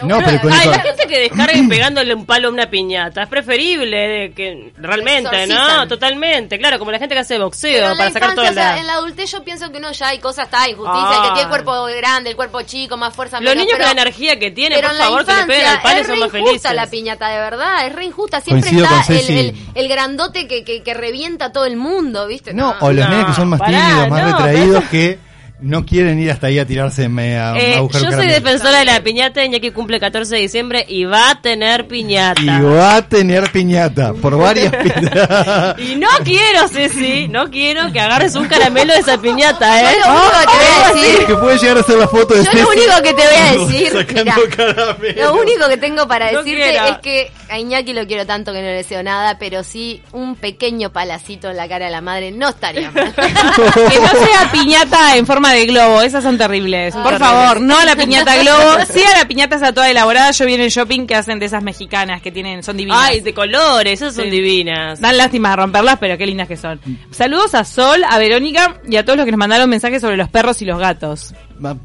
No, 0.03 0.19
pero 0.25 0.41
con 0.41 0.53
Ay, 0.53 0.69
la 0.69 0.81
gente 0.81 1.07
que 1.07 1.19
descargue 1.21 1.63
pegándole 1.69 2.15
un 2.15 2.27
palo 2.27 2.49
a 2.49 2.51
una 2.51 2.69
piñata 2.71 3.23
es 3.23 3.29
preferible 3.29 3.97
de 3.97 4.33
que 4.33 4.73
realmente, 4.77 5.47
¿no? 5.47 5.87
Totalmente, 5.89 6.59
claro, 6.59 6.79
como 6.79 6.91
la 6.91 6.99
gente 6.99 7.15
que 7.15 7.21
hace 7.21 7.39
boxeo 7.39 7.83
para 7.83 7.95
la 8.07 8.11
sacar 8.11 8.31
infancia, 8.31 8.35
toda 8.35 8.51
o 8.51 8.55
sea, 8.55 8.73
la... 8.75 8.81
en 8.81 8.87
la 8.87 8.93
adultez 8.95 9.31
yo 9.31 9.43
pienso 9.45 9.71
que 9.73 9.81
no, 9.81 9.93
ya 9.93 10.09
hay 10.09 10.19
cosas, 10.19 10.47
está 10.47 10.69
injusticia, 10.69 11.01
el 11.17 11.23
que 11.23 11.29
Ah. 11.29 11.33
tiene 11.35 11.43
el 11.43 11.49
cuerpo 11.49 11.85
grande, 11.97 12.31
el 12.31 12.37
cuerpo 12.37 12.63
chico, 12.63 12.97
más 12.97 13.15
fuerza, 13.15 13.37
Los 13.41 13.51
menos, 13.51 13.57
niños 13.65 13.73
pero- 13.79 13.89
con 13.89 13.97
la 13.97 14.03
energía 14.03 14.39
que 14.39 14.51
tienen, 14.51 14.79
pero 14.79 14.89
por 14.89 14.93
en 14.95 14.99
la 14.99 15.05
favor, 15.05 15.25
que 15.25 15.33
le 15.33 15.37
peguen 15.47 15.61
infancia 15.61 15.73
al 15.77 15.83
palo 15.83 15.97
y 15.97 16.01
es 16.01 16.07
son 16.07 16.15
re 16.15 16.21
más 16.21 16.29
injusta 16.29 16.49
felices. 16.69 16.75
la 16.75 16.87
piñata, 16.87 17.29
de 17.29 17.39
verdad, 17.39 17.87
es 17.87 17.93
re 17.95 18.05
injusta. 18.05 18.41
Siempre 18.41 18.71
Coincido 18.71 19.01
está 19.01 19.13
el, 19.15 19.39
el, 19.39 19.55
el 19.75 19.89
grandote 19.89 20.47
que, 20.49 20.65
que, 20.65 20.83
que 20.83 20.95
revienta 20.95 21.47
a 21.47 21.53
todo 21.53 21.65
el 21.65 21.77
mundo, 21.77 22.27
¿viste? 22.27 22.53
No, 22.55 22.75
o 22.81 22.93
los 22.93 23.05
No, 23.05 23.11
nenes 23.11 23.27
que 23.27 23.33
son 23.35 23.49
más 23.49 23.61
pará, 23.61 23.71
tímidos, 23.89 24.09
más 24.09 24.23
no, 24.23 24.29
retraídos, 24.39 24.85
que 24.85 25.19
no 25.59 25.87
quieren 25.87 26.19
ir 26.19 26.31
hasta 26.31 26.49
ahí 26.49 26.59
a 26.59 26.67
tirarse 26.67 27.09
me- 27.09 27.39
a, 27.39 27.57
Eh, 27.57 27.77
a 27.77 27.81
buscar 27.81 28.03
yo 28.03 28.09
soy 28.09 28.17
caramelo. 28.19 28.35
defensora 28.45 28.79
de 28.81 28.85
la 28.85 29.01
piñata, 29.03 29.43
Iñaki 29.45 29.71
cumple 29.71 29.99
14 29.99 30.35
de 30.35 30.41
diciembre 30.43 30.85
y 30.87 31.05
va 31.05 31.31
a 31.31 31.41
tener 31.41 31.87
piñata. 31.89 32.41
Y 32.43 32.47
va 32.47 32.97
a 32.97 33.03
tener 33.09 33.51
piñata 33.51 34.13
por 34.13 34.37
varias 34.39 34.71
piñatas. 34.83 35.79
Y 35.79 35.97
no 35.97 36.09
quiero, 36.25 36.69
Ceci, 36.69 37.29
no 37.29 37.51
quiero 37.51 37.91
que 37.93 38.01
agarres 38.01 38.35
un 38.37 38.47
caramelo 38.49 38.93
de 38.93 39.01
esa 39.01 39.19
piñata, 39.19 39.81
¿eh? 39.93 39.97
Yo 39.99 40.07
lo 40.07 40.15
único 40.15 40.39
que 40.41 40.47
te 40.47 40.57
voy 40.59 40.83
a 40.83 40.95
decir- 40.95 41.27
que 41.27 41.35
puede 41.37 41.59
llegar 41.59 41.79
a 41.79 41.83
ser 41.83 41.97
la 41.97 42.09
foto 42.09 42.35
de 42.35 42.45
Yo 42.45 42.53
lo 42.53 42.59
Ceci 42.59 42.69
único 42.79 43.03
que 43.03 43.15
te 43.15 43.23
voy 43.27 43.37
a 43.37 43.53
decir, 43.67 43.93
sacando 43.93 44.23
mirá, 44.47 44.57
caramelo. 44.57 45.23
Lo 45.25 45.41
único 45.41 45.69
que 45.69 45.77
tengo 45.79 46.07
para 46.07 46.33
No 46.33 46.43
decirte 46.43 46.77
es 46.77 46.99
que 47.03 47.33
a 47.49 47.59
Iñaki 47.59 47.93
lo 47.95 48.07
quiero 48.07 48.27
tanto 48.27 48.53
que 48.53 48.59
no 48.61 48.67
le 48.67 48.75
deseo 48.75 49.03
nada, 49.03 49.39
pero 49.39 49.63
sí 49.65 50.03
un 50.13 50.37
pequeño 50.37 50.91
palacito 50.93 51.49
en 51.49 51.57
la 51.57 51.67
cara 51.69 51.87
de 51.87 51.93
la 51.93 52.01
madre 52.03 52.31
no 52.31 52.49
estaría 52.51 52.91
mal. 52.91 53.15
Que 53.17 54.01
no 54.01 54.09
sea 54.27 54.51
piñata 54.53 55.17
en 55.17 55.27
forma 55.27 55.46
de 55.51 55.67
globo, 55.67 56.03
esas 56.03 56.23
son 56.23 56.39
terribles. 56.39 56.95
Por 56.95 57.19
favor, 57.19 57.61
no 57.61 57.79
a 57.79 57.85
la 57.85 57.97
piñata 57.97 58.37
globo, 58.37 58.85
sí 58.93 59.01
a 59.03 59.19
la 59.19 59.29
piñata 59.29 59.57
esa 59.57 59.73
toda 59.73 59.91
elaborada. 59.91 60.31
Yo 60.31 60.47
vi 60.47 60.55
en 60.55 60.61
el 60.61 60.71
shopping 60.71 61.07
que 61.07 61.15
hacen 61.15 61.39
de 61.39 61.47
esas 61.47 61.63
mexicanas 61.63 62.23
que 62.23 62.33
tienen, 62.33 62.63
son 62.63 62.77
divinas. 62.77 63.01
Ay, 63.03 63.21
de 63.21 63.35
colores, 63.35 64.01
esas 64.01 64.15
son 64.15 64.31
divinas. 64.31 65.01
Dan 65.01 65.17
lástima 65.17 65.51
de 65.51 65.57
romperlas, 65.57 65.99
pero 65.99 66.17
qué 66.19 66.27
lindas 66.27 66.49
que 66.49 66.57
son. 66.57 66.81
Saludos 67.11 67.55
a 67.55 67.65
Sol, 67.65 68.03
a 68.09 68.19
Verónica 68.19 68.81
y 68.89 68.97
a 68.97 69.05
todos 69.05 69.17
los 69.17 69.25
que 69.25 69.33
nos 69.33 69.39
mandaron 69.39 69.69
mensajes 69.69 70.01
sobre 70.01 70.17
los 70.17 70.29
perros 70.29 70.61
y 70.63 70.65
los 70.65 70.79
gatos. 70.79 71.35
Va, 71.65 71.77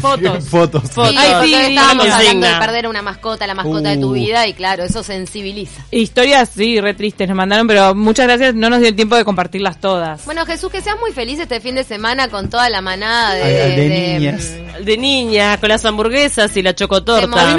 Fotos. 0.00 0.44
Fotos. 0.48 0.90
Fotos. 0.90 1.10
Sí, 1.10 1.16
Ay, 1.18 1.46
sí, 1.48 1.54
estábamos 1.54 2.06
la 2.06 2.16
hablando 2.16 2.46
de 2.46 2.54
perder 2.54 2.86
una 2.88 3.02
mascota, 3.02 3.46
la 3.46 3.54
mascota 3.54 3.90
de 3.90 3.96
tu 3.98 4.10
Uh. 4.10 4.12
vida, 4.12 4.46
y 4.46 4.54
claro, 4.54 4.82
eso 4.84 5.02
sensibiliza. 5.02 5.84
Historias, 5.90 6.48
sí, 6.48 6.80
re 6.80 6.94
tristes 6.94 7.28
nos 7.28 7.36
mandaron, 7.36 7.66
pero 7.66 7.94
muchas 7.94 8.26
gracias, 8.26 8.54
no 8.54 8.68
nos 8.70 8.80
dio 8.80 8.88
el 8.88 8.96
tiempo 8.96 9.16
de 9.16 9.24
compartirlas 9.24 9.80
todas. 9.80 10.24
Bueno, 10.24 10.44
Jesús, 10.46 10.70
que 10.70 10.80
seas 10.82 10.96
muy 11.00 11.12
feliz 11.12 11.38
este 11.38 11.60
fin 11.60 11.74
de 11.74 11.84
semana 11.84 12.28
con 12.28 12.48
toda 12.50 12.68
la 12.70 12.80
manada 12.80 13.34
de, 13.34 13.42
Ay, 13.42 13.76
de 13.76 13.88
de- 13.88 14.18
niñas. 14.18 14.52
De 14.84 14.96
niña, 14.96 15.58
con 15.58 15.68
las 15.68 15.84
hamburguesas 15.84 16.56
y 16.56 16.62
la 16.62 16.74
chocotorta. 16.74 17.56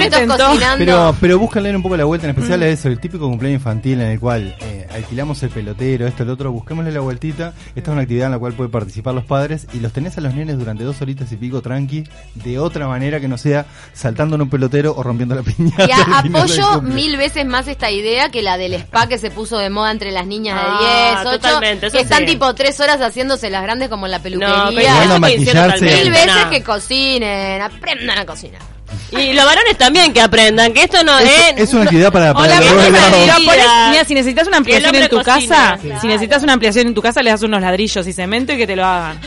Pero, 0.77 1.15
pero 1.19 1.39
buscan 1.39 1.63
leer 1.63 1.75
un 1.75 1.83
poco 1.83 1.97
la 1.97 2.05
vuelta, 2.05 2.25
en 2.27 2.31
especial 2.31 2.61
a 2.63 2.67
eso, 2.67 2.87
el 2.87 2.99
típico 2.99 3.27
cumpleaños 3.29 3.59
infantil 3.59 4.01
en 4.01 4.07
el 4.11 4.19
cual 4.19 4.55
eh, 4.61 4.87
alquilamos 4.93 5.41
el 5.43 5.49
pelotero, 5.49 6.07
esto, 6.07 6.23
el 6.23 6.29
otro, 6.29 6.51
busquémosle 6.51 6.91
la 6.91 6.99
vueltita. 6.99 7.53
Esta 7.75 7.91
es 7.91 7.93
una 7.93 8.01
actividad 8.01 8.27
en 8.27 8.31
la 8.33 8.39
cual 8.39 8.53
pueden 8.53 8.71
participar 8.71 9.13
los 9.13 9.25
padres 9.25 9.67
y 9.73 9.79
los 9.79 9.91
tenés 9.93 10.17
a 10.17 10.21
los 10.21 10.33
nenes 10.33 10.57
durante 10.57 10.83
dos 10.83 11.01
horitas 11.01 11.31
y 11.31 11.35
pico 11.35 11.60
tranqui, 11.61 12.03
de 12.35 12.59
otra 12.59 12.87
manera 12.87 13.19
que 13.19 13.27
no 13.27 13.37
sea 13.37 13.65
saltando 13.93 14.35
en 14.35 14.41
un 14.43 14.49
pelotero 14.49 14.93
o 14.95 15.03
rompiendo 15.03 15.35
la 15.35 15.43
piñata. 15.43 15.85
Y 15.87 15.91
al 15.91 16.01
a- 16.01 16.21
final 16.23 16.47
del 16.47 16.59
apoyo 16.61 16.81
mil 16.81 17.17
veces 17.17 17.45
más 17.45 17.67
esta 17.67 17.89
idea 17.91 18.29
que 18.29 18.41
la 18.41 18.57
del 18.57 18.73
spa 18.75 19.07
que 19.07 19.17
se 19.17 19.31
puso 19.31 19.57
de 19.57 19.69
moda 19.69 19.91
entre 19.91 20.11
las 20.11 20.25
niñas 20.27 20.59
Ah, 20.61 21.13
de 21.15 21.21
10, 21.23 21.27
8, 21.27 21.39
totalmente, 21.41 21.87
eso 21.87 21.95
que 21.97 22.03
están 22.03 22.19
sí. 22.19 22.25
tipo 22.25 22.53
tres 22.55 22.79
horas 22.79 22.99
haciéndose 23.01 23.49
las 23.49 23.63
grandes 23.63 23.89
como 23.89 24.05
en 24.05 24.11
la 24.11 24.17
No, 24.17 24.23
peluquería. 24.23 24.73
pero 24.75 25.07
Bueno, 25.19 25.19
mil 25.27 26.11
veces 26.11 26.43
no. 26.43 26.49
que 26.49 26.63
cocinen, 26.63 27.61
aprendan 27.61 28.17
a 28.17 28.25
cocinar. 28.25 28.61
Y 29.11 29.31
los 29.33 29.45
varones 29.45 29.77
también 29.77 30.11
que 30.11 30.21
aprendan, 30.21 30.73
que 30.73 30.83
esto 30.83 31.01
no 31.03 31.17
Es, 31.17 31.29
es... 31.55 31.61
es 31.61 31.73
una 31.73 31.83
actividad 31.83 32.11
para, 32.11 32.33
para 32.33 32.57
Hola, 32.59 32.65
no 33.37 33.39
Mira, 33.91 34.03
si 34.05 34.13
necesitas 34.13 34.47
una 34.47 34.57
ampliación 34.57 34.95
en 34.95 35.09
tu 35.09 35.17
cocina, 35.17 35.35
casa, 35.57 35.77
claro. 35.81 36.01
si 36.01 36.07
necesitas 36.07 36.43
una 36.43 36.53
ampliación 36.53 36.87
en 36.87 36.93
tu 36.93 37.01
casa, 37.01 37.21
le 37.21 37.29
das 37.31 37.41
unos 37.41 37.61
ladrillos 37.61 38.05
y 38.07 38.13
cemento 38.13 38.51
y 38.53 38.57
que 38.57 38.67
te 38.67 38.75
lo 38.75 38.85
hagan. 38.85 39.19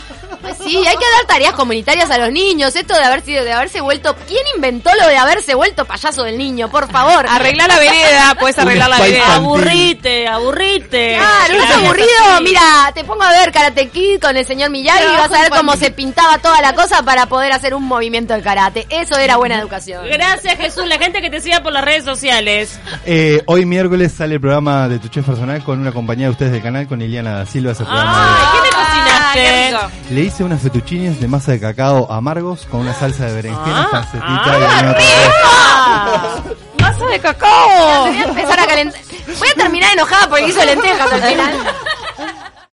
Sí, 0.64 0.77
hay 0.79 0.96
que 0.96 1.05
dar 1.16 1.27
tareas 1.27 1.53
comunitarias 1.55 2.11
a 2.11 2.18
los 2.18 2.31
niños. 2.33 2.74
Esto 2.77 2.94
de 2.94 3.05
haber 3.05 3.22
sido, 3.22 3.44
de 3.44 3.53
haberse 3.53 3.81
vuelto. 3.81 4.14
¿Quién 4.27 4.42
inventó 4.57 4.90
lo 5.00 5.07
de 5.09 5.16
haberse 5.16 5.55
vuelto 5.55 5.85
payaso 5.85 6.24
del 6.24 6.38
niño? 6.38 6.68
Por 6.70 6.90
favor. 6.90 7.27
Arreglar 7.29 7.68
la 7.68 7.79
vereda, 7.79 8.35
puedes 8.38 8.59
arreglar 8.59 8.88
la 8.90 8.98
vereda. 8.98 9.35
Aburrite, 9.37 10.27
aburrite. 10.29 11.16
Claro, 11.18 11.55
¿no 11.55 11.61
es 11.62 11.66
Claro, 11.66 11.85
aburrido? 11.87 12.40
Mira, 12.42 12.92
te 12.94 13.05
pongo 13.05 13.22
a 13.22 13.31
ver 13.31 13.53
Karate 13.53 13.88
Kid 13.88 14.20
con 14.20 14.37
el 14.37 14.46
señor 14.46 14.70
Miyagi 14.70 15.03
y 15.05 15.16
vas 15.16 15.33
a 15.33 15.42
ver 15.42 15.50
cómo 15.50 15.77
se 15.77 15.90
pintaba 15.90 16.38
toda 16.38 16.61
la 16.61 16.74
cosa 16.74 17.03
para 17.03 17.27
poder 17.27 17.53
hacer 17.53 17.74
un 17.74 17.85
movimiento 17.85 18.35
de 18.35 18.42
karate. 18.42 18.87
Eso 18.90 19.16
era 19.18 19.37
buena 19.37 19.59
educación. 19.59 20.05
Gracias 20.11 20.57
Jesús, 20.57 20.87
la 20.87 20.98
gente 20.98 21.20
que 21.20 21.31
te 21.31 21.40
siga 21.40 21.62
por 21.62 21.72
las 21.72 21.85
redes 21.85 22.05
sociales. 22.05 22.79
Eh, 23.07 23.42
hoy 23.46 23.64
miércoles 23.64 24.12
sale 24.16 24.35
el 24.37 24.40
programa 24.40 24.88
de 24.88 24.98
Tu 24.98 25.09
Chef 25.09 25.24
Personal 25.27 25.62
con 25.62 25.81
una 25.81 25.92
compañía 25.92 26.27
de 26.27 26.33
ustedes 26.33 26.53
del 26.53 26.62
canal, 26.62 26.87
con 26.87 27.00
Iliana 27.03 27.35
da 27.38 27.46
Silva. 27.46 27.72
Ese 27.72 27.85
programa 27.85 28.37
Ay, 28.38 28.61
¿qué 28.62 28.68
Ah, 28.77 28.87
cocinaste? 28.87 29.13
Le 30.11 30.20
hice 30.20 30.44
unas 30.44 30.61
fettuccines 30.61 31.20
de 31.20 31.29
masa 31.29 31.53
de 31.53 31.61
cacao 31.61 32.11
amargos 32.11 32.66
con 32.70 32.81
una 32.81 32.94
salsa 32.94 33.27
de 33.27 33.35
berenjena, 33.35 33.83
Ah, 33.85 33.88
pancetita 33.90 34.42
ah, 34.47 34.97
y. 36.77 36.83
¡Masa 36.83 37.07
de 37.07 37.18
cacao! 37.18 38.07
Voy 38.07 38.16
a 38.16 38.25
empezar 38.25 38.61
a 38.61 38.66
calentar. 38.66 39.01
Voy 39.38 39.49
a 39.49 39.55
terminar 39.55 39.92
enojada 39.94 40.29
porque 40.29 40.47
hizo 40.49 40.64
lentejas 40.64 41.12
al 41.12 41.23
final. 41.23 41.55